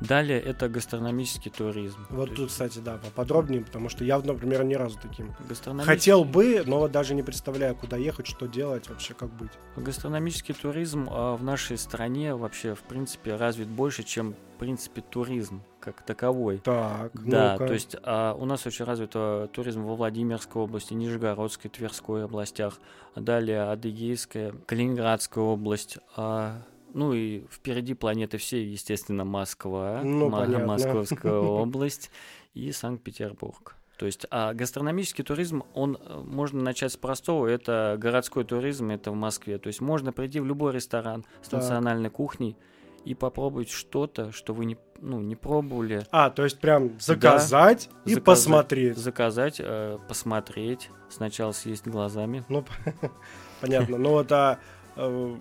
[0.01, 2.05] Далее это гастрономический туризм.
[2.09, 5.33] Вот То тут, есть кстати, да, поподробнее, потому что я, например, ни разу таким.
[5.47, 9.51] гастрономический- Хотел бы, но вот даже не представляю, куда ехать, что делать, вообще как быть.
[9.77, 15.61] Гастрономический туризм а, в нашей стране вообще, в принципе, развит больше, чем, в принципе, туризм
[15.79, 16.59] как таковой.
[16.59, 17.67] Так, Да, ну-ка.
[17.67, 22.79] то есть а, у нас очень развит а, туризм во Владимирской области, Нижегородской, Тверской областях,
[23.15, 26.61] а далее Адыгейская, Калининградская область, а,
[26.93, 30.67] ну и впереди планеты всей, естественно, Москва, Ну, понятно.
[30.67, 32.11] Московская область
[32.53, 33.75] и Санкт-Петербург.
[33.97, 39.11] То есть, а гастрономический туризм, он э, можно начать с простого, это городской туризм, это
[39.11, 39.59] в Москве.
[39.59, 41.61] То есть можно прийти в любой ресторан с Так.
[41.61, 42.57] национальной кухней
[43.05, 48.09] и попробовать что-то, что вы не, ну, не пробовали, А, то есть прям заказать и
[48.15, 48.23] заказать.
[48.23, 48.97] посмотреть.
[48.97, 52.43] заказать, э, посмотреть, сначала съесть глазами.
[52.49, 52.65] Ну,
[53.61, 53.97] понятно.
[53.97, 54.57] Ну вот, а
[54.95, 55.35] э,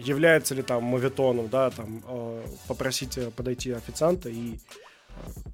[0.00, 4.60] является ли там моветоном, да, там э, попросить э, подойти официанта и э,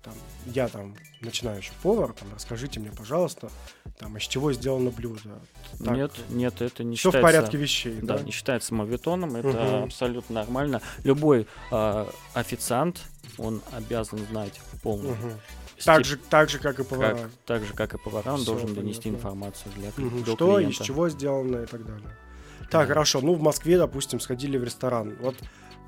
[0.03, 0.15] там,
[0.47, 3.51] я там начинающий повар, там, расскажите мне, пожалуйста,
[3.99, 5.21] там, из чего сделано блюдо.
[5.85, 7.37] Так, нет, нет, это не Все в считается.
[7.39, 8.25] порядке вещей, Да, да?
[8.25, 9.85] не считается мовитоном, это Мгм.
[9.85, 10.81] абсолютно нормально.
[11.05, 13.01] Любой а, официант,
[13.39, 15.39] он обязан знать полную степень-
[15.85, 17.15] Так же, так же, как и повара.
[17.17, 19.19] как, так же, как и повара, он Всё должен донести понятно.
[19.19, 20.25] информацию для кли- Мгм.
[20.25, 20.85] до Что, из клиента.
[20.85, 22.17] чего сделано и так далее.
[22.71, 22.95] Так, Да.
[22.95, 23.21] хорошо.
[23.23, 25.17] Ну, в Москве, допустим, сходили в ресторан.
[25.21, 25.37] Вот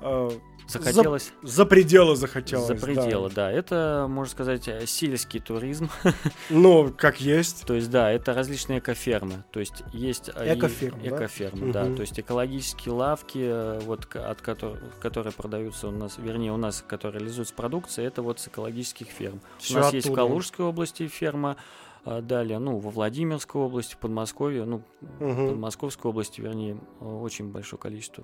[0.01, 0.29] э,
[0.67, 2.65] Захотелось за пределы захотелось.
[2.67, 2.81] за да.
[2.81, 3.51] пределы, да.
[3.51, 5.89] Это, можно сказать, э, сельский туризм.
[6.49, 7.65] Ну, как есть.
[7.67, 9.43] То есть, да, это различные экофермы.
[9.51, 11.15] То есть, есть э, и- Экофермы, да?
[11.17, 11.85] экофермы, да.
[11.93, 17.19] То есть, экологические лавки, вот, от которых, которые продаются у нас, вернее, у нас, которые
[17.19, 19.41] реализуются продукция, это вот с экологических ферм.
[19.69, 20.13] У нас есть в.
[20.13, 21.57] Калужской области ферма,
[22.05, 24.81] далее, ну, во Владимирской области, в Подмосковье, ну,
[25.19, 25.53] Мгм.
[25.53, 28.23] в Московской области, вернее, э, очень большое количество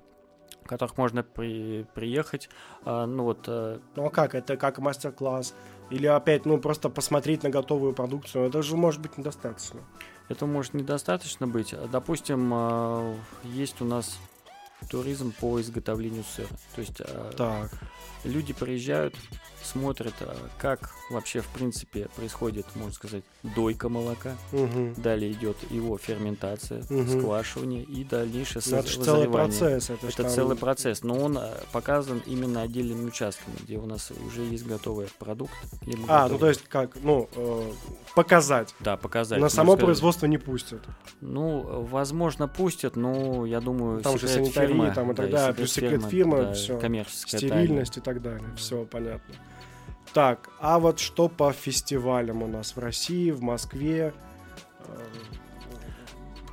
[0.64, 2.48] в которых можно при, приехать,
[2.84, 4.34] а, ну вот, э, Ну а как?
[4.36, 5.54] Это как мастер-класс?
[5.90, 8.46] Или опять, ну, просто посмотреть на готовую продукцию?
[8.46, 9.80] Это же может быть недостаточно.
[10.28, 11.74] Это может недостаточно быть.
[11.90, 14.18] Допустим, а, есть у нас
[14.88, 16.48] туризм по изготовлению сыра.
[16.74, 17.70] То есть а, Так.
[18.24, 19.14] Люди приезжают,
[19.62, 23.22] смотрят, а, как вообще в принципе происходит, можно сказать,
[23.54, 24.32] дойка молока.
[24.50, 24.94] Мгм.
[24.96, 27.20] Далее идет его ферментация, Мгм.
[27.20, 29.90] сквашивание и дальнейшее Ну, это целый процесс.
[29.90, 34.10] Это, Это там- целый процесс, но он а, показан именно отдельными участками, где у нас
[34.26, 35.52] уже есть готовый продукт.
[35.62, 37.72] А, ну готовый- то есть как, ну, э,
[38.14, 38.74] показать.
[38.80, 39.40] да, показать.
[39.40, 39.84] На само сказать.
[39.86, 40.80] производство не пустят.
[41.20, 45.54] Ну, возможно, пустят, но я думаю, Там же санитария, фирмы, там и так да, далее,
[45.54, 48.48] плюс секрет фирмы, да, коммерческая Стерильность и так далее.
[48.56, 49.34] Все понятно.
[50.12, 54.12] Так, а вот что по фестивалям у нас в России, в Москве?
[54.80, 55.06] Э,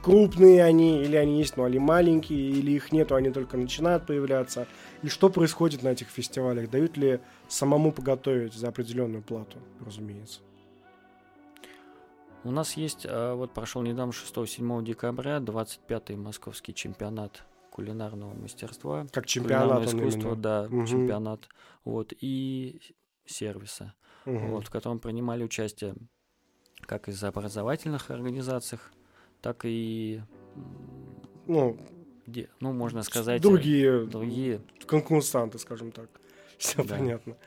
[0.01, 4.65] крупные они, или они есть, но они маленькие, или их нету, они только начинают появляться.
[5.01, 6.69] И что происходит на этих фестивалях?
[6.69, 10.39] Дают ли самому поготовить за определенную плату, разумеется?
[12.45, 17.43] У нас есть, а, вот прошел недавно 6-7 декабря 25-й московский чемпионат
[17.79, 19.07] кулинарного мастерства.
[19.11, 20.85] Как чемпионат искусства, да, угу.
[20.85, 21.47] чемпионат.
[21.85, 22.81] Вот, и
[23.25, 23.93] сервиса,
[24.25, 24.47] угу.
[24.47, 25.95] вот, в котором принимали участие
[26.81, 28.91] как из образовательных организациях,
[29.41, 30.21] так и
[31.47, 31.77] ну,
[32.25, 36.09] где, ну можно сказать, другие, другие конкурсанты, скажем так.
[36.57, 36.95] Все да.
[36.95, 37.37] понятно.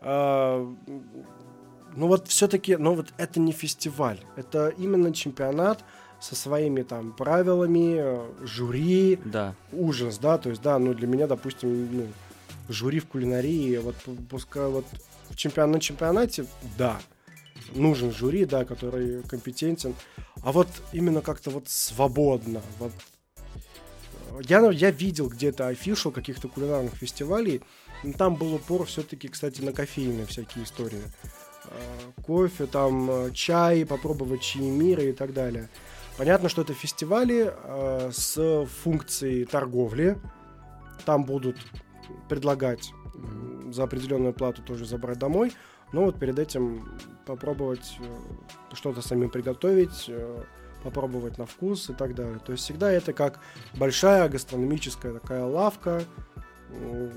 [0.00, 0.74] А,
[1.94, 5.84] ну вот все-таки, ну вот это не фестиваль, это именно чемпионат
[6.20, 9.54] со своими там правилами, жюри, да.
[9.72, 12.06] ужас, да, то есть да, ну для меня, допустим, ну,
[12.68, 13.96] жюри в кулинарии, вот
[14.28, 14.84] пускай вот
[15.30, 17.00] в чемпион, на чемпионате, да,
[17.74, 19.94] нужен жюри, да, который компетентен,
[20.42, 22.92] а вот именно как-то вот свободно, вот
[24.42, 27.62] я, я видел где-то афишу каких-то кулинарных фестивалей,
[28.16, 31.02] там был упор все-таки, кстати, на кофейные всякие истории.
[31.64, 35.68] А, кофе, там э, чай, попробовать чаи мира и так далее.
[36.16, 40.18] Понятно, что это фестивали э, с функцией торговли.
[41.04, 41.56] Там будут
[42.28, 42.92] предлагать
[43.70, 45.52] за определенную плату тоже забрать домой.
[45.92, 46.88] Но вот перед этим
[47.26, 50.42] попробовать э, что-то самим приготовить, э,
[50.82, 52.38] попробовать на вкус и так далее.
[52.44, 53.40] То есть всегда это как
[53.74, 56.02] большая гастрономическая такая лавка,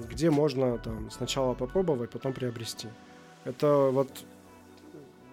[0.10, 2.88] где можно там сначала попробовать, потом приобрести.
[3.46, 4.10] Это вот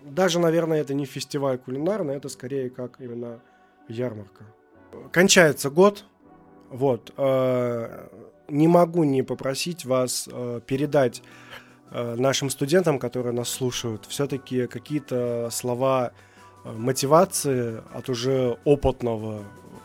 [0.04, 3.40] даже, наверное, это не фестиваль кулинарный, это скорее как именно
[3.88, 4.44] ярмарка.
[5.12, 6.04] Кончается год,
[6.70, 7.12] вот.
[7.16, 8.08] Э,
[8.48, 11.22] не могу не попросить вас э, передать
[11.90, 16.12] э, нашим студентам, которые нас слушают, все-таки какие-то слова
[16.64, 19.42] мотивации от уже опытного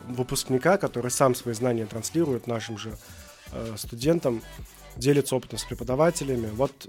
[0.08, 2.92] выпускника, который сам свои знания транслирует нашим же
[3.76, 4.42] студентам,
[4.96, 6.48] делится опытом с преподавателями.
[6.52, 6.86] Вот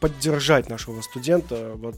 [0.00, 1.96] поддержать нашего студента, вот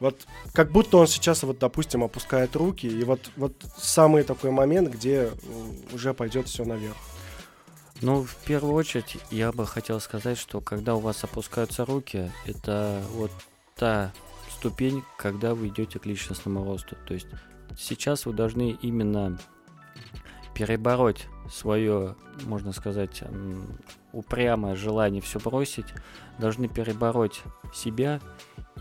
[0.00, 4.88] вот как будто он сейчас, вот, допустим, опускает руки, и вот, вот самый такой момент,
[4.88, 5.30] где
[5.92, 6.96] уже пойдет все наверх.
[8.00, 13.02] Ну, в первую очередь, я бы хотел сказать, что когда у вас опускаются руки, это
[13.12, 13.30] вот
[13.76, 14.12] та
[14.50, 16.96] ступень, когда вы идете к личностному росту.
[17.06, 17.26] То есть
[17.78, 19.38] сейчас вы должны именно
[20.60, 23.22] перебороть свое, можно сказать,
[24.12, 25.86] упрямое желание все бросить,
[26.38, 27.42] должны перебороть
[27.72, 28.20] себя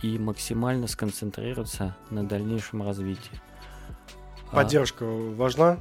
[0.01, 3.41] и максимально сконцентрироваться на дальнейшем развитии.
[4.51, 5.79] А Поддержка а, важна?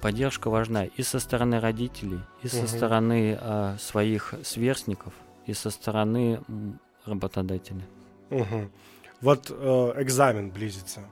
[0.00, 2.56] Поддержка важна и со стороны родителей, и угу.
[2.56, 5.12] со стороны а, своих сверстников,
[5.46, 6.40] и со стороны
[7.04, 7.82] работодателя.
[8.30, 8.70] Угу.
[9.20, 11.02] Вот э, экзамен близится,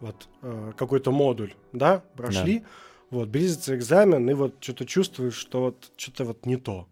[0.00, 2.66] вот э, какой-то модуль, да, прошли, да.
[3.10, 6.88] Вот близится экзамен, и вот что-то чувствуешь, что вот что-то вот не то.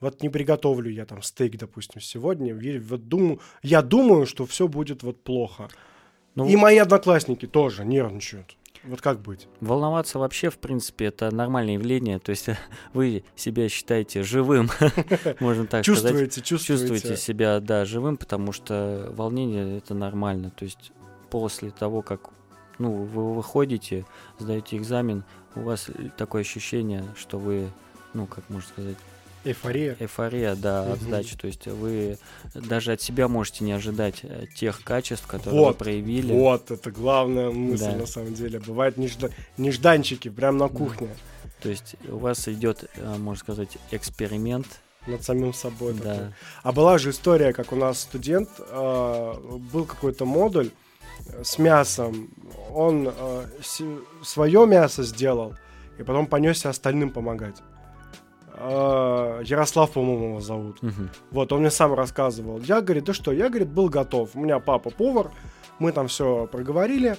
[0.00, 2.54] Вот не приготовлю я там стейк, допустим, сегодня.
[2.80, 5.68] Вот думаю, я думаю, что все будет вот плохо.
[6.34, 8.56] Ну, и мои одноклассники тоже нервничают.
[8.84, 9.46] Вот как быть?
[9.60, 12.18] Волноваться вообще, в принципе, это нормальное явление.
[12.18, 12.48] То есть
[12.94, 14.70] вы себя считаете живым,
[15.40, 15.84] можно так сказать.
[15.84, 17.16] Чувствуете, чувствуете.
[17.16, 20.50] себя, да, живым, потому что волнение это нормально.
[20.50, 20.92] То есть
[21.28, 22.30] после того, как
[22.80, 24.04] ну, вы выходите,
[24.38, 25.22] сдаете экзамен,
[25.54, 27.70] у вас такое ощущение, что вы,
[28.14, 28.96] ну, как можно сказать,
[29.42, 29.96] Эйфория.
[29.98, 30.92] Эйфория, да, угу.
[30.92, 31.38] отдача.
[31.38, 32.18] То есть вы
[32.54, 36.32] даже от себя можете не ожидать э, тех качеств, которые вот, вы проявили.
[36.32, 37.96] Вот, это главная мысль да.
[37.96, 38.60] на самом деле.
[38.60, 39.30] Бывают нежда...
[39.56, 41.08] нежданчики прямо на кухне.
[41.08, 41.50] Да.
[41.62, 44.66] То есть у вас идет, э, можно сказать, эксперимент.
[45.06, 45.94] Над самим собой.
[45.94, 46.14] Да.
[46.14, 46.32] Такой.
[46.62, 49.34] А была же история, как у нас студент, э,
[49.72, 50.70] был какой-то модуль
[51.42, 52.30] с мясом.
[52.72, 53.44] Он э,
[54.22, 55.54] свое мясо сделал,
[55.98, 57.62] и потом понесся остальным помогать.
[58.62, 60.82] А, Ярослав, по-моему, его зовут.
[60.82, 61.08] Угу.
[61.30, 62.60] Вот, он мне сам рассказывал.
[62.60, 64.30] Я, говорит, да что, я, говорит, был готов.
[64.34, 65.30] У меня папа повар,
[65.78, 67.16] мы там все проговорили,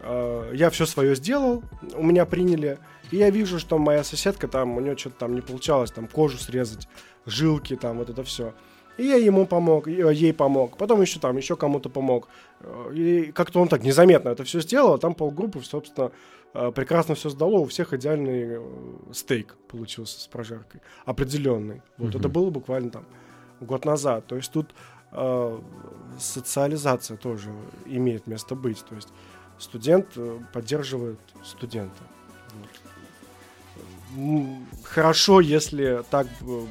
[0.00, 1.64] а, я все свое сделал,
[1.96, 2.78] у меня приняли.
[3.10, 6.38] И я вижу, что моя соседка там, у нее что-то там не получалось, там кожу
[6.38, 6.88] срезать,
[7.26, 8.54] жилки, там вот это все.
[8.96, 12.28] И я ему помог, ей помог, потом еще там, еще кому-то помог.
[12.92, 16.12] И как-то он так незаметно это все сделал, а там полгруппы, собственно,
[16.54, 18.62] э, прекрасно все сдало, у всех идеальный э,
[19.12, 21.82] стейк получился с прожаркой, определенный.
[21.98, 22.18] Вот mm-hmm.
[22.18, 23.04] это было буквально там
[23.60, 24.26] год назад.
[24.26, 24.74] То есть тут
[25.12, 25.60] э,
[26.18, 27.50] социализация тоже
[27.86, 28.84] имеет место быть.
[28.88, 29.08] То есть
[29.58, 32.04] студент э, поддерживает студента.
[32.54, 32.83] Вот.
[34.82, 36.26] Хорошо, если так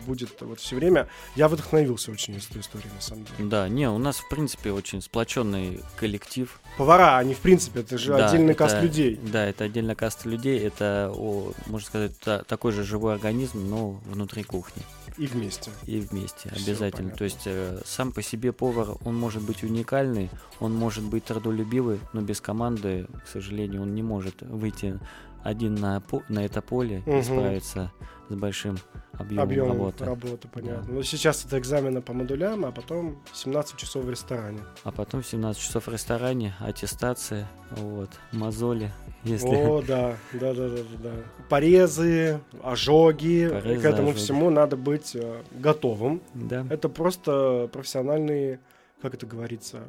[0.05, 1.07] будет вот все время.
[1.35, 3.49] Я вдохновился очень из этой истории, на самом деле.
[3.49, 6.59] Да, не, у нас, в принципе, очень сплоченный коллектив.
[6.77, 9.19] Повара, они, в принципе, это же да, отдельный это, каст людей.
[9.21, 10.59] Да, это отдельный каст людей.
[10.59, 14.83] Это, о, можно сказать, та, такой же живой организм, но внутри кухни.
[15.17, 15.69] И вместе.
[15.85, 17.11] И вместе, Всё обязательно.
[17.11, 17.17] Понятно.
[17.17, 21.99] То есть э, сам по себе повар, он может быть уникальный, он может быть трудолюбивый,
[22.13, 24.99] но без команды, к сожалению, он не может выйти
[25.43, 27.17] один на, на это поле угу.
[27.17, 27.91] и справиться
[28.29, 28.77] с большим
[29.13, 30.05] объемом, объемом работы.
[30.05, 30.47] работы.
[30.47, 30.83] понятно.
[30.87, 30.93] Да.
[30.93, 34.59] Ну, сейчас это экзамены по модулям, а потом 17 часов в ресторане.
[34.83, 38.91] А потом 17 часов в ресторане, аттестация, вот, мозоли.
[39.23, 39.47] Если...
[39.47, 41.11] О, да, да, да, да, да.
[41.49, 43.49] Порезы, ожоги.
[43.49, 44.23] Порезы, К этому ожоги.
[44.23, 46.21] всему надо быть э, готовым.
[46.33, 46.65] Да.
[46.69, 48.59] Это просто профессиональные,
[49.01, 49.83] как это говорится,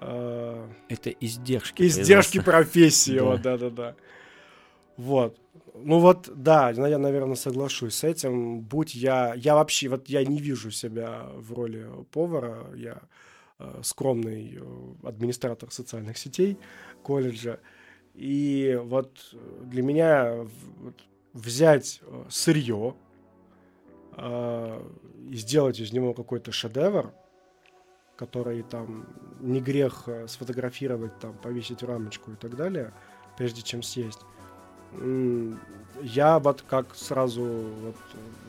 [0.00, 0.66] э...
[0.88, 1.82] это издержки.
[1.82, 3.24] Издержки профессии, да.
[3.24, 3.94] вот, да, да, да.
[4.96, 5.38] Вот.
[5.74, 8.60] Ну вот, да, я, наверное, соглашусь с этим.
[8.60, 9.34] Будь я...
[9.34, 9.88] Я вообще...
[9.88, 12.66] Вот я не вижу себя в роли повара.
[12.74, 13.02] Я
[13.58, 16.58] э, скромный э, администратор социальных сетей
[17.02, 17.60] колледжа.
[18.14, 20.46] И вот для меня
[20.80, 20.94] вот,
[21.34, 22.96] взять э, сырье
[24.16, 24.82] э,
[25.28, 27.12] и сделать из него какой-то шедевр,
[28.16, 29.06] который там
[29.40, 32.94] не грех э, сфотографировать, там, повесить в рамочку и так далее,
[33.36, 34.20] прежде чем съесть
[36.02, 37.96] я вот как сразу вот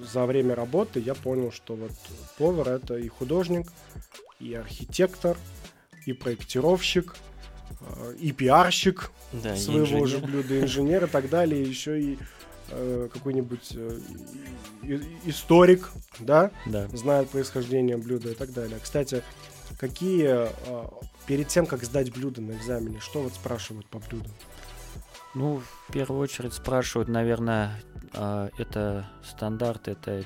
[0.05, 1.91] за время работы я понял, что вот
[2.37, 3.67] повар это и художник,
[4.39, 5.37] и архитектор,
[6.05, 7.15] и проектировщик,
[7.81, 10.07] э, и пиарщик да, своего инженер.
[10.07, 12.17] же блюда, инженер и так далее, еще и
[12.69, 13.99] э, какой-нибудь э,
[15.25, 16.51] историк, да?
[16.65, 18.79] да, знает происхождение блюда и так далее.
[18.81, 19.23] Кстати,
[19.79, 20.87] какие э,
[21.25, 24.31] перед тем, как сдать блюдо на экзамене, что вот спрашивают по блюдам?
[25.37, 27.79] Ну, в первую очередь спрашивают, наверное,
[28.15, 30.23] а, это стандарт, это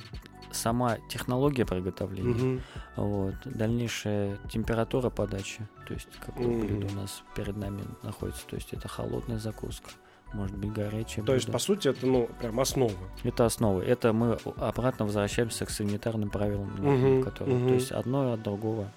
[0.51, 2.61] сама технология приготовления, угу.
[2.95, 6.59] вот, дальнейшая температура подачи, то есть какое угу.
[6.59, 9.91] блюдо у нас перед нами находится, то есть это холодная закуска,
[10.31, 11.25] может быть горячая.
[11.25, 11.33] То блюдо.
[11.33, 12.93] есть, по сути, это, ну, прям основа.
[13.23, 13.81] Это основа.
[13.81, 17.21] Это мы обратно возвращаемся к санитарным правилам, угу.
[17.21, 17.67] которые, угу.
[17.67, 18.89] то есть одно от другого.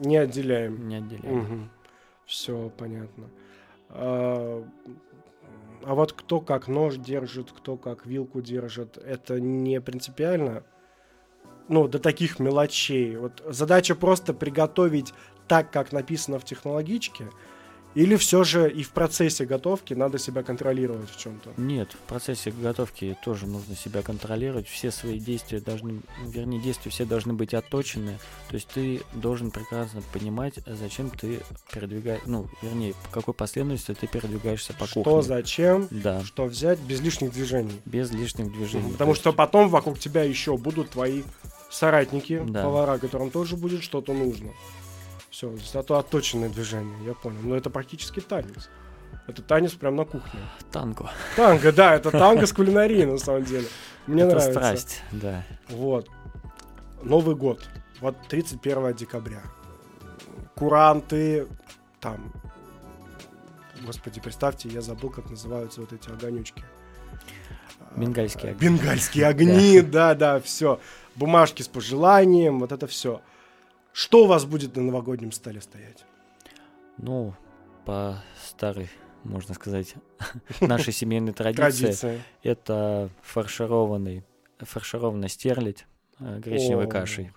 [0.00, 0.86] Не отделяем.
[0.86, 1.38] Не отделяем.
[1.38, 1.68] Угу.
[2.26, 3.28] Все понятно.
[3.92, 4.64] А,
[5.84, 10.64] а вот кто как нож держит, кто как вилку держит, это не принципиально.
[11.68, 13.16] Ну, до таких мелочей.
[13.16, 15.14] Вот задача просто приготовить
[15.46, 17.30] так, как написано в технологичке–
[17.94, 21.50] или все же и в процессе готовки надо себя контролировать в чем-то?
[21.56, 24.66] Нет, в процессе готовки тоже нужно себя контролировать.
[24.66, 28.18] Все свои действия должны, вернее, действия все должны быть отточены.
[28.48, 31.40] То есть ты должен прекрасно понимать, зачем ты
[31.72, 35.12] передвигаешь, ну, вернее, по какой последовательности ты передвигаешься по что, кухне.
[35.12, 36.22] Что, зачем, да.
[36.24, 37.80] что взять без лишних движений.
[37.84, 38.92] Без лишних движений.
[38.92, 41.22] Потому что потом вокруг тебя еще будут твои
[41.70, 42.64] соратники, да.
[42.64, 44.50] повара, которым тоже будет что-то нужно.
[45.42, 47.40] Все, зато отточенное движение, я понял.
[47.42, 48.70] Но это практически танец.
[49.26, 50.38] Это танец прямо на кухне.
[50.70, 51.10] Танго.
[51.34, 53.66] Танго, да, это танго с кулинарией, на самом деле.
[54.06, 54.52] Мне это нравится.
[54.52, 55.44] страсть, да.
[55.68, 56.08] Вот.
[57.02, 57.68] Новый год.
[58.00, 59.42] Вот 31 декабря.
[60.54, 61.48] Куранты,
[61.98, 62.32] там,
[63.84, 66.62] господи, представьте, я забыл, как называются вот эти огонючки.
[67.96, 68.68] Бенгальские огни.
[68.68, 70.78] Бенгальские огни, да, да, все.
[71.16, 73.20] Бумажки с пожеланием, вот это все.
[73.92, 76.04] Что у вас будет на новогоднем столе стоять?
[76.96, 77.34] Ну,
[77.84, 78.88] по старой,
[79.24, 79.94] можно сказать,
[80.60, 84.24] нашей семейной традиции, это фаршированный,
[84.58, 85.86] фаршированная стерлядь
[86.20, 87.32] э, гречневой кашей.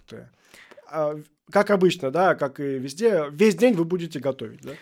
[0.90, 1.16] А,
[1.52, 4.74] как обычно, да, как и везде, весь день вы будете готовить, да?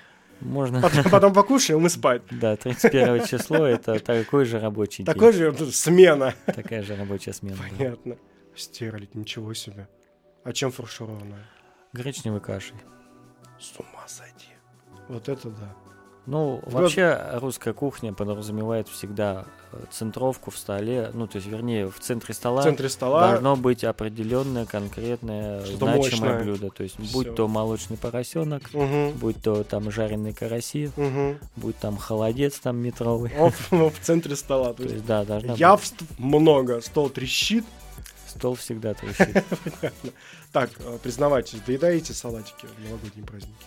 [0.42, 0.82] Можно.
[0.82, 2.22] Потом, потом покушаем и спать.
[2.32, 5.06] Да, 31 число это такой же рабочий день.
[5.06, 6.36] Такой же смена.
[6.46, 7.58] Такая же рабочая смена.
[7.58, 8.18] Понятно.
[8.56, 9.88] Стерлить, ничего себе.
[10.44, 11.48] А чем фаршированная?
[11.94, 12.76] Гречневой кашей.
[13.60, 14.50] С ума сойти.
[15.08, 15.76] Вот это да.
[16.26, 22.00] Ну, вообще русская кухня подразумевает всегда э, центровку в столе, ну, то есть, вернее, в
[22.00, 26.44] центре стола, в центре стола должно быть определенное, конкретное, значимое мощное.
[26.44, 26.70] блюдо.
[26.70, 27.12] То есть, Всё.
[27.12, 29.12] будь то молочный поросенок, угу.
[29.16, 31.36] будь то там жареные караси, угу.
[31.58, 33.32] будь там холодец там метровый.
[33.70, 34.74] в центре стола.
[34.74, 37.66] То есть, да, должна Явств много, стол трещит,
[38.38, 39.44] Стол всегда трещит.
[40.52, 43.66] Так, э, признавайтесь, доедаете салатики в новогодние праздники?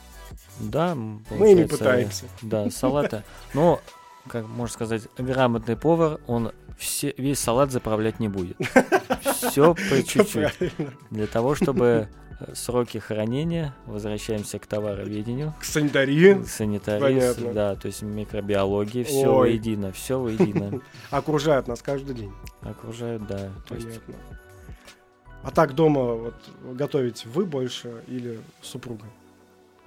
[0.60, 2.26] Да, мы не пытаемся.
[2.42, 3.24] Да, салата.
[3.54, 3.80] Но,
[4.28, 8.56] как можно сказать, грамотный повар, он все, весь салат заправлять не будет.
[9.34, 10.72] Все по чуть-чуть.
[11.10, 12.08] Для того, чтобы
[12.38, 15.54] э, сроки хранения, возвращаемся к товароведению.
[15.58, 16.34] К санитарии.
[16.34, 17.52] К санитарии, Понятно.
[17.52, 19.50] да, то есть микробиологии, все Ой.
[19.50, 20.80] воедино, все воедино.
[21.10, 22.32] Окружают нас каждый день.
[22.62, 23.50] Окружают, да.
[23.68, 24.14] Понятно.
[25.46, 26.34] А так дома вот
[26.74, 29.04] готовите вы больше или супруга?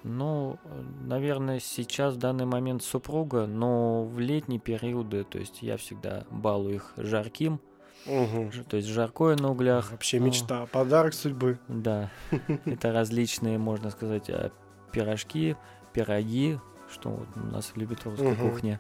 [0.04, 0.58] ну,
[1.06, 6.76] наверное, сейчас в данный момент супруга, но в летние периоды, то есть я всегда балую
[6.76, 7.60] их жарким,
[8.06, 9.92] ж- то есть жаркое на углях.
[9.92, 11.60] Вообще а, мечта, подарок судьбы.
[11.68, 12.10] Да,
[12.66, 14.52] это различные, можно сказать, э,
[14.94, 15.58] пирожки,
[15.92, 16.58] пироги,
[16.90, 18.50] что вот у нас любит русская Мгм.
[18.52, 18.80] кухня.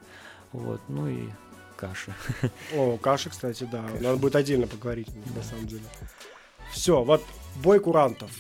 [0.54, 1.28] Вот, ну и
[1.76, 2.14] каши.
[2.74, 3.84] О, каши, кстати, да.
[4.00, 5.84] Надо будет отдельно поговорить, на самом деле.
[6.72, 7.24] Все, вот
[7.64, 8.32] бой курантов.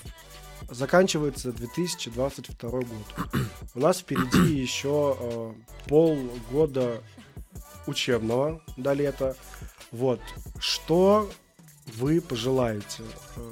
[0.69, 2.87] Заканчивается 2022 год.
[3.73, 5.53] У нас впереди еще э,
[5.87, 7.01] полгода
[7.87, 9.35] учебного до лета.
[9.91, 10.19] Вот.
[10.59, 11.29] Что
[11.95, 13.03] вы пожелаете
[13.35, 13.51] э,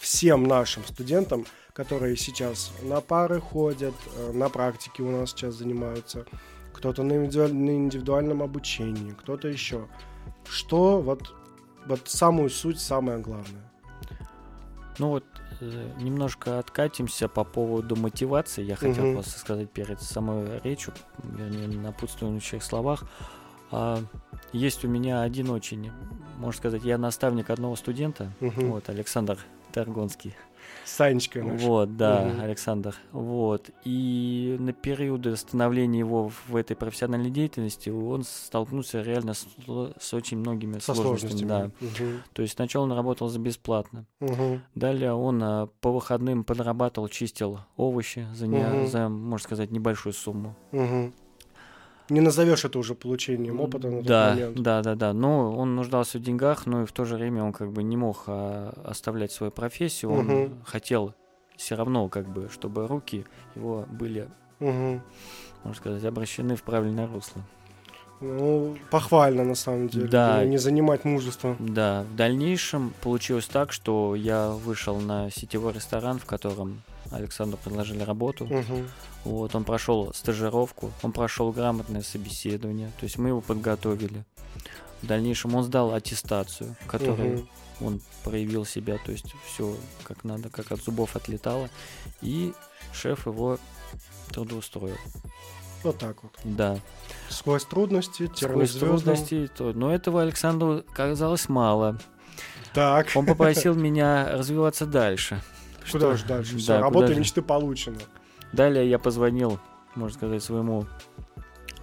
[0.00, 6.26] всем нашим студентам, которые сейчас на пары ходят, э, на практике у нас сейчас занимаются,
[6.72, 9.86] кто-то на, индивидуаль- на индивидуальном обучении, кто-то еще.
[10.48, 11.32] Что вот,
[11.86, 13.70] вот самую суть, самое главное?
[14.98, 15.24] Ну вот,
[15.60, 18.62] э, немножко откатимся по поводу мотивации.
[18.62, 19.14] Я хотел Мгм.
[19.14, 20.92] просто сказать перед самой речью,
[21.22, 23.04] вернее, напутствующих словах.
[23.70, 24.00] А,
[24.52, 25.90] Есть у меня один очень,
[26.38, 28.70] можно сказать, я наставник одного студента, Мгм.
[28.70, 29.36] вот, Александр
[29.72, 30.36] Таргонский.
[30.84, 31.62] Санечка наш.
[31.62, 32.40] Вот, да, Мгм.
[32.42, 32.94] Александр.
[33.12, 33.70] Вот.
[33.84, 39.46] И на периоды становления его в этой профессиональной деятельности он столкнулся реально с,
[39.98, 41.48] с очень многими Со сложностями.
[41.48, 41.58] Да.
[41.70, 42.08] сложностями.
[42.10, 42.22] Мгм.
[42.34, 44.04] То есть сначала он работал за бесплатно.
[44.20, 44.62] Мгм.
[44.74, 48.86] Далее он а, по выходным подрабатывал, чистил овощи за, не- Мгм.
[48.88, 50.54] за, можно сказать, небольшую сумму.
[50.72, 51.12] Мгм.
[52.10, 54.60] Не назовешь это уже получением опыта на тот да, момент.
[54.60, 55.12] да, да, да.
[55.14, 57.96] Но он нуждался в деньгах, но и в то же время он как бы не
[57.96, 60.10] мог а, оставлять свою профессию.
[60.12, 60.64] Он Мгм.
[60.66, 61.14] хотел
[61.56, 63.24] все равно, как бы, чтобы руки
[63.54, 64.28] его были,
[64.60, 65.00] Мгм.
[65.62, 67.42] можно сказать, обращены в правильное русло.
[68.20, 70.06] Ну, похвально на самом деле.
[70.08, 70.44] Да.
[70.44, 71.56] Не занимать мужество.
[71.58, 78.02] Да, в дальнейшем получилось так, что я вышел на сетевой ресторан, в котором Александру предложили
[78.02, 78.46] работу.
[78.46, 78.88] Мгм.
[79.24, 84.24] Вот, он прошел стажировку, он прошел грамотное собеседование, то есть мы его подготовили.
[85.02, 87.48] В дальнейшем он сдал аттестацию, в которой Мгм.
[87.80, 91.68] он проявил себя, то есть все как надо, как от зубов отлетало.
[92.22, 92.52] И
[92.92, 93.58] шеф его
[94.32, 94.96] трудоустроил.
[95.82, 96.32] Вот так вот.
[96.44, 96.78] Да.
[97.28, 101.98] Сквозь трудности, Сквозь трудности, то- но этого Александру казалось мало.
[102.72, 105.40] Так, Он попросил меня развиваться дальше.
[105.90, 106.52] Куда Что- же дальше?
[106.52, 107.20] да, Все, куда работа же?
[107.20, 107.98] мечты получена.
[108.52, 109.58] Далее я позвонил,
[109.94, 110.86] можно сказать, своему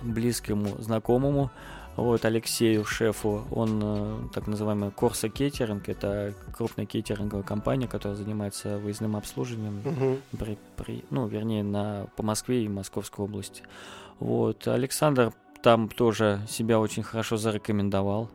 [0.01, 1.51] близкому знакомому,
[1.97, 3.43] вот, Алексею, шефу.
[3.51, 10.17] Он э, так называемый Корса Кеттеринг, это крупная кеттеринговая компания, которая занимается выездным обслуживанием Мгм.
[10.39, 13.63] при, при- ну, вернее, на, по Москве и Московской области.
[14.19, 18.29] Вот, Александр там тоже себя очень хорошо зарекомендовал.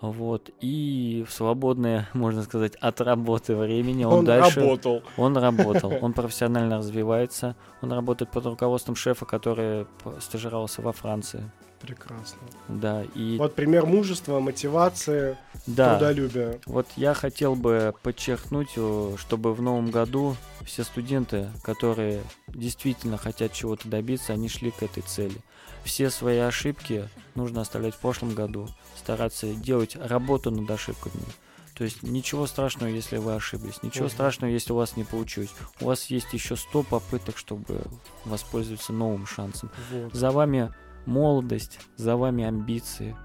[0.00, 4.60] Вот, и в свободное, можно сказать, от работы времени он, Он дальше...
[4.60, 5.02] работал.
[5.16, 9.86] Он работал, он профессионально развивается, он работает под руководством шефа, который
[10.20, 11.50] стажировался во Франции.
[11.80, 12.38] Прекрасно.
[12.68, 15.36] Да, и Вот пример мужества, мотивации,
[15.66, 16.58] да, трудолюбия.
[16.64, 18.70] вот я хотел бы подчеркнуть,
[19.18, 20.34] чтобы в новом году
[20.64, 25.36] все студенты, которые действительно хотят чего-то добиться, они шли к этой цели.
[25.84, 28.66] Все свои ошибки нужно оставлять в прошлом году,
[28.96, 31.22] стараться делать работу над ошибками.
[31.74, 34.12] То есть ничего страшного, если вы ошиблись, ничего Мгм.
[34.14, 35.50] страшного, если у вас не получилось.
[35.80, 37.82] У вас есть еще 100 попыток, чтобы
[38.24, 39.70] воспользоваться новым шансом.
[39.90, 40.14] Вот.
[40.14, 40.72] За вами
[41.04, 43.16] молодость, за вами амбиции.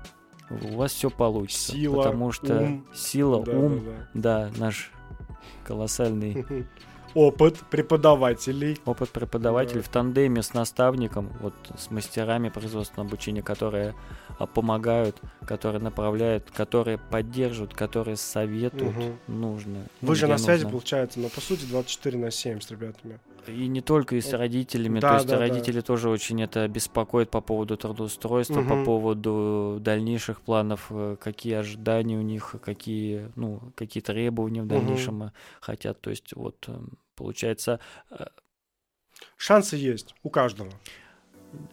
[0.49, 1.73] У вас все получится.
[1.73, 2.87] Сила, потому что ум.
[2.95, 4.91] сила, Да, ум, да, да, наш
[5.63, 6.55] колоссальный да.
[7.15, 8.77] Опыт преподавателей.
[8.85, 9.83] опыт преподавателя Да.
[9.83, 13.95] в тандеме с наставником, вот с мастерами производственного обучения, которые
[14.37, 19.19] а, помогают, которые направляют, которые поддерживают, которые советуют Мгм.
[19.27, 19.79] нужно.
[20.01, 20.77] ну, Вы же на связи, нужно.
[20.77, 23.19] получается, но по сути 24 на 7 с ребятами.
[23.49, 25.39] И не только и с родителями, Да, то есть да, да.
[25.39, 28.83] родители тоже очень это беспокоит по поводу трудоустройства, по Мгм.
[28.85, 35.31] поводу дальнейших планов, э, какие ожидания у них, какие, ну, какие требования в дальнейшем э,
[35.61, 35.99] хотят.
[36.01, 36.77] То есть вот э,
[37.15, 37.79] получается,
[39.37, 40.71] Шансы есть у каждого.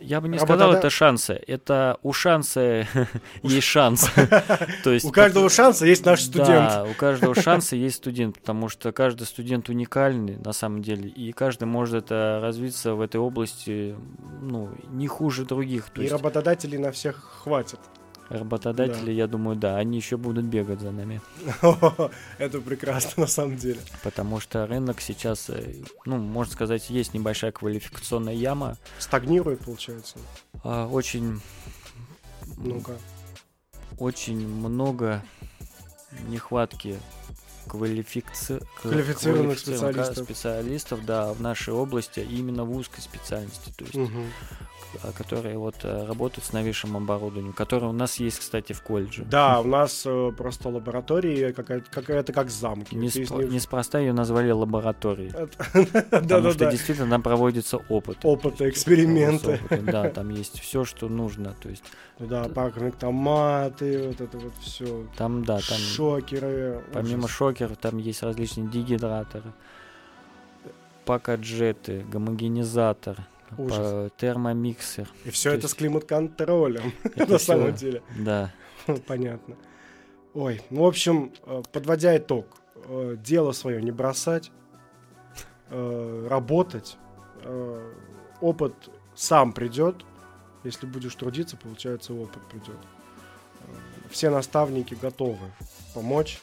[0.01, 2.87] Я бы не Работода- сказал, это шансы, это у шанса
[3.43, 4.09] есть шанс.
[4.85, 6.71] То есть У каждого шанса есть наш студент.
[6.71, 11.33] Да, у каждого шанса есть студент, потому что каждый студент уникальный на самом деле, и
[11.33, 13.97] каждый может э, развиться в этой области,
[14.41, 15.91] ну, не хуже других.
[15.91, 17.81] То И есть, работодателей на всех хватит.
[18.29, 19.11] Работодатели, Да.
[19.13, 21.21] я думаю, да, они еще будут бегать за нами.
[22.39, 23.81] Это прекрасно на самом деле.
[24.03, 25.75] Потому что рынок сейчас, э,
[26.05, 28.77] ну, можно сказать, есть небольшая квалификационная яма.
[28.99, 30.17] Стагнирует, получается.
[30.65, 31.41] А, Очень,
[32.57, 32.97] Ну-ка.
[33.99, 35.23] очень много
[36.29, 36.99] нехватки
[37.69, 38.61] квалифици...
[38.83, 40.25] Квалифицированных квалифицированных специалистов.
[40.25, 44.25] специалистов, да, в нашей области, именно в узкой специальности, то есть, Мгм.
[45.03, 49.25] А, которые вот э, работают с новейшим оборудованием, которое у нас есть, кстати, в колледже.
[49.25, 52.95] Да, у нас э, просто лаборатория какая-то, какая-то как замки.
[52.95, 53.07] Не
[53.49, 55.33] Неспроста ее назвали лабораторией.
[56.11, 58.19] Потому что действительно там проводится опыт.
[58.23, 59.61] Опыты, эксперименты.
[59.83, 61.55] Да, там есть все, что нужно.
[61.63, 61.85] То есть
[62.19, 65.07] Да, паркинг томаты, вот это вот все.
[65.17, 66.83] там, да, там Шокеры.
[66.93, 69.53] помимо шокеров, там есть различные дегидраторы,
[71.05, 73.17] пакаджеты, гомогенизатор,
[73.59, 74.13] Ужас.
[74.17, 75.09] термомиксер.
[75.25, 78.03] И все то это с есть- климат-контролем, Это на самом деле.
[78.19, 78.53] Да.
[79.07, 79.57] Понятно.
[80.35, 84.51] Ой, ну, в общем, э, подводя итог, э, дело свое не бросать,
[85.71, 86.97] э, работать,
[88.41, 88.75] опыт
[89.15, 90.05] сам придет,
[90.65, 92.77] если будешь трудиться, получается, опыт придет.
[94.11, 95.53] Все наставники готовы
[95.95, 96.41] помочь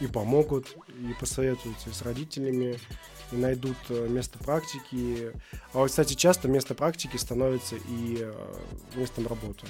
[0.00, 2.78] и помогут, и посоветуются и с родителями,
[3.32, 5.32] и найдут э, место практики.
[5.72, 8.54] А вот, кстати, часто место практики становится и э,
[8.94, 9.66] местом работы.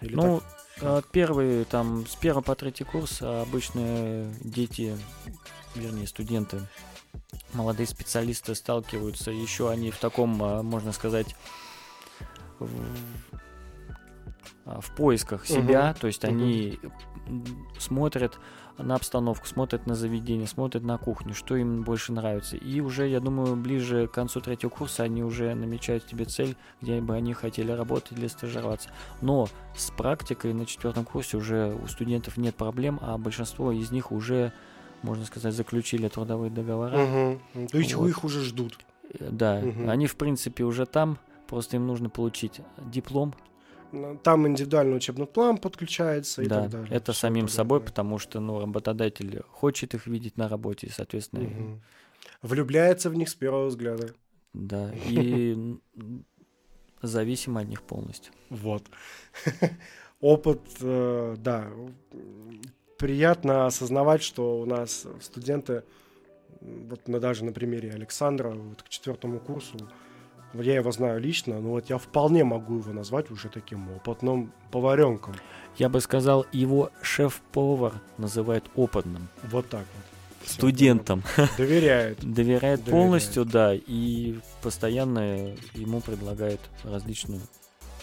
[0.00, 0.42] Или Ну,
[0.82, 4.96] а, первый, там, с первого по третий курс обычно дети,
[5.74, 6.60] вернее, студенты,
[7.52, 11.34] молодые специалисты сталкиваются, еще они в таком, можно сказать,
[12.58, 12.68] в,
[14.64, 16.32] в поисках себя, то есть мгм.
[16.32, 16.78] они
[17.78, 18.38] смотрят
[18.78, 22.56] на обстановку, смотрят на заведение, смотрят на кухню, что им больше нравится.
[22.56, 27.00] И уже, я думаю, ближе к концу третьего курса они уже намечают себе цель, где
[27.00, 28.90] бы они хотели работать или стажироваться.
[29.22, 34.12] Но с практикой на четвертом курсе уже у студентов нет проблем, а большинство из них
[34.12, 34.52] уже,
[35.02, 36.96] можно сказать, заключили трудовые договора.
[36.98, 37.68] Мгм.
[37.68, 38.08] То есть Вот.
[38.08, 38.78] их уже ждут.
[39.18, 39.88] Э, Да, Мгм.
[39.88, 43.34] они в принципе уже там, просто им нужно получить диплом.
[44.22, 46.88] Там индивидуальный учебный план подключается и да, так далее.
[46.96, 47.54] это самим подобное.
[47.56, 51.82] собой, потому что ну, работодатель хочет их видеть на работе, и, соответственно, Мгм.
[52.42, 54.12] Влюбляется в них с первого взгляда.
[54.52, 55.76] да, и
[57.02, 58.32] зависим от них полностью.
[58.50, 58.82] Вот.
[60.20, 61.68] Опыт, э, да.
[62.98, 65.82] Приятно осознавать, что у нас студенты,
[66.60, 69.76] вот на, даже на примере Александра, вот к четвертому курсу,
[70.62, 75.34] я его знаю лично, но вот я вполне могу его назвать уже таким опытным поваренком.
[75.76, 80.04] Я бы сказал, его шеф-повар называет опытным, Вот так вот.
[80.46, 81.22] Всё, студентом.
[81.58, 82.18] Доверяет.
[82.20, 82.84] Доверяет Доверяет.
[82.84, 87.40] полностью, да, и постоянно ему предлагает различную.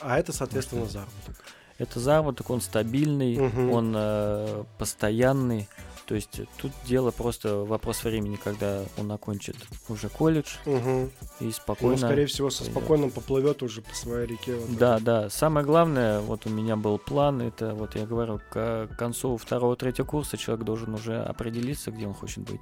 [0.01, 1.35] А это, соответственно, заработок.
[1.77, 3.71] Это заработок, он стабильный, Мгм.
[3.71, 5.67] он э, постоянный.
[6.05, 9.55] То есть тут дело просто вопрос времени, когда он окончит
[9.87, 11.05] уже колледж Мгм.
[11.39, 11.97] и Ну, спокойно.
[11.97, 14.55] скорее всего, со спокойным поплывет уже по своей реке.
[14.55, 15.03] вот Да, этой.
[15.05, 15.29] да.
[15.29, 20.35] Самое главное, вот у меня был план, это вот я говорю, к концу второго-третьего курса
[20.35, 22.61] человек должен уже определиться, где он хочет быть,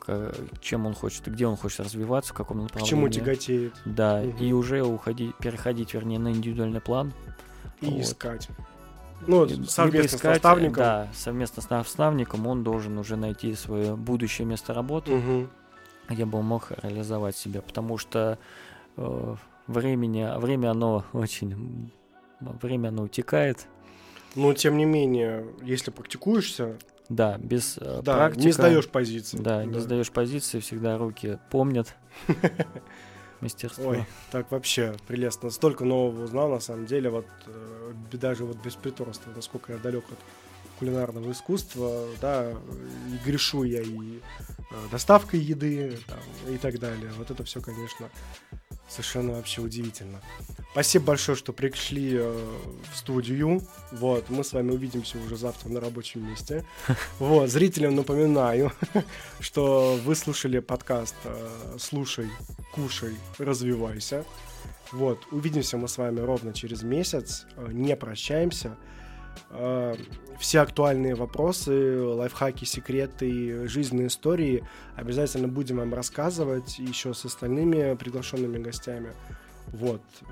[0.00, 2.88] к- чем он хочет, где он хочет развиваться, в каком К направлении.
[2.90, 3.74] чему тяготеет.
[3.84, 4.36] Да, Мгм.
[4.38, 7.12] и уже уходить, переходить, вернее, на индивидуальный план.
[7.82, 8.00] И Вот.
[8.00, 8.48] искать.
[9.26, 10.82] Ну, совместно искать, с наставником.
[10.82, 15.50] Да, совместно с наставником он должен уже найти свое будущее место работы, Мгм.
[16.08, 18.38] где бы он мог реализовать себя, потому что
[18.96, 19.34] э,
[19.66, 21.90] времени, время оно очень,
[22.40, 23.66] время оно утекает,
[24.36, 26.76] Но, тем не менее, если практикуешься,
[27.08, 29.36] да, без э, да, практика, не сдаешь позиции.
[29.38, 31.94] да, не сдаешь позиции, всегда руки помнят
[33.40, 33.90] мастерство.
[33.90, 35.50] Ой, так вообще прелестно.
[35.50, 40.04] Столько нового узнал, на самом деле, вот э, даже вот без приторства, насколько я далек
[40.10, 40.18] от
[40.78, 44.20] кулинарного искусства, да, и грешу я и э,
[44.90, 46.18] доставкой еды там,
[46.52, 47.10] и так далее.
[47.18, 48.08] Вот это все, конечно,
[48.90, 50.20] совершенно вообще удивительно.
[50.72, 52.58] Спасибо большое, что пришли э,
[52.92, 53.62] в студию.
[53.92, 56.64] Вот, мы с вами увидимся уже завтра на рабочем месте.
[57.18, 58.72] Вот, зрителям напоминаю,
[59.40, 62.28] что вы слушали подкаст э, «Слушай,
[62.72, 64.24] кушай, развивайся».
[64.92, 67.46] Вот, увидимся мы с вами ровно через месяц.
[67.56, 68.76] Э, Не прощаемся.
[70.40, 74.66] Все актуальные вопросы, лайфхаки, секреты, жизненные истории
[74.96, 79.12] обязательно будем вам рассказывать еще с остальными приглашенными гостями.
[79.68, 80.00] Вот.
[80.22, 80.24] э,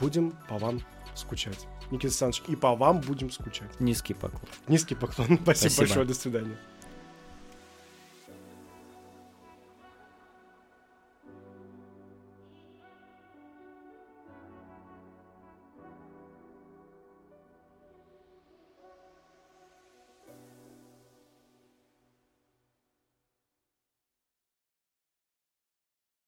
[0.00, 0.80] Будем по вам
[1.14, 1.66] скучать.
[1.92, 3.70] Никита Александрович, и по вам будем скучать.
[3.80, 4.42] Низкий поклон.
[4.66, 5.38] Низкий поклон.
[5.42, 5.78] Спасибо Спасибо.
[5.86, 6.06] большое.
[6.06, 6.56] До свидания.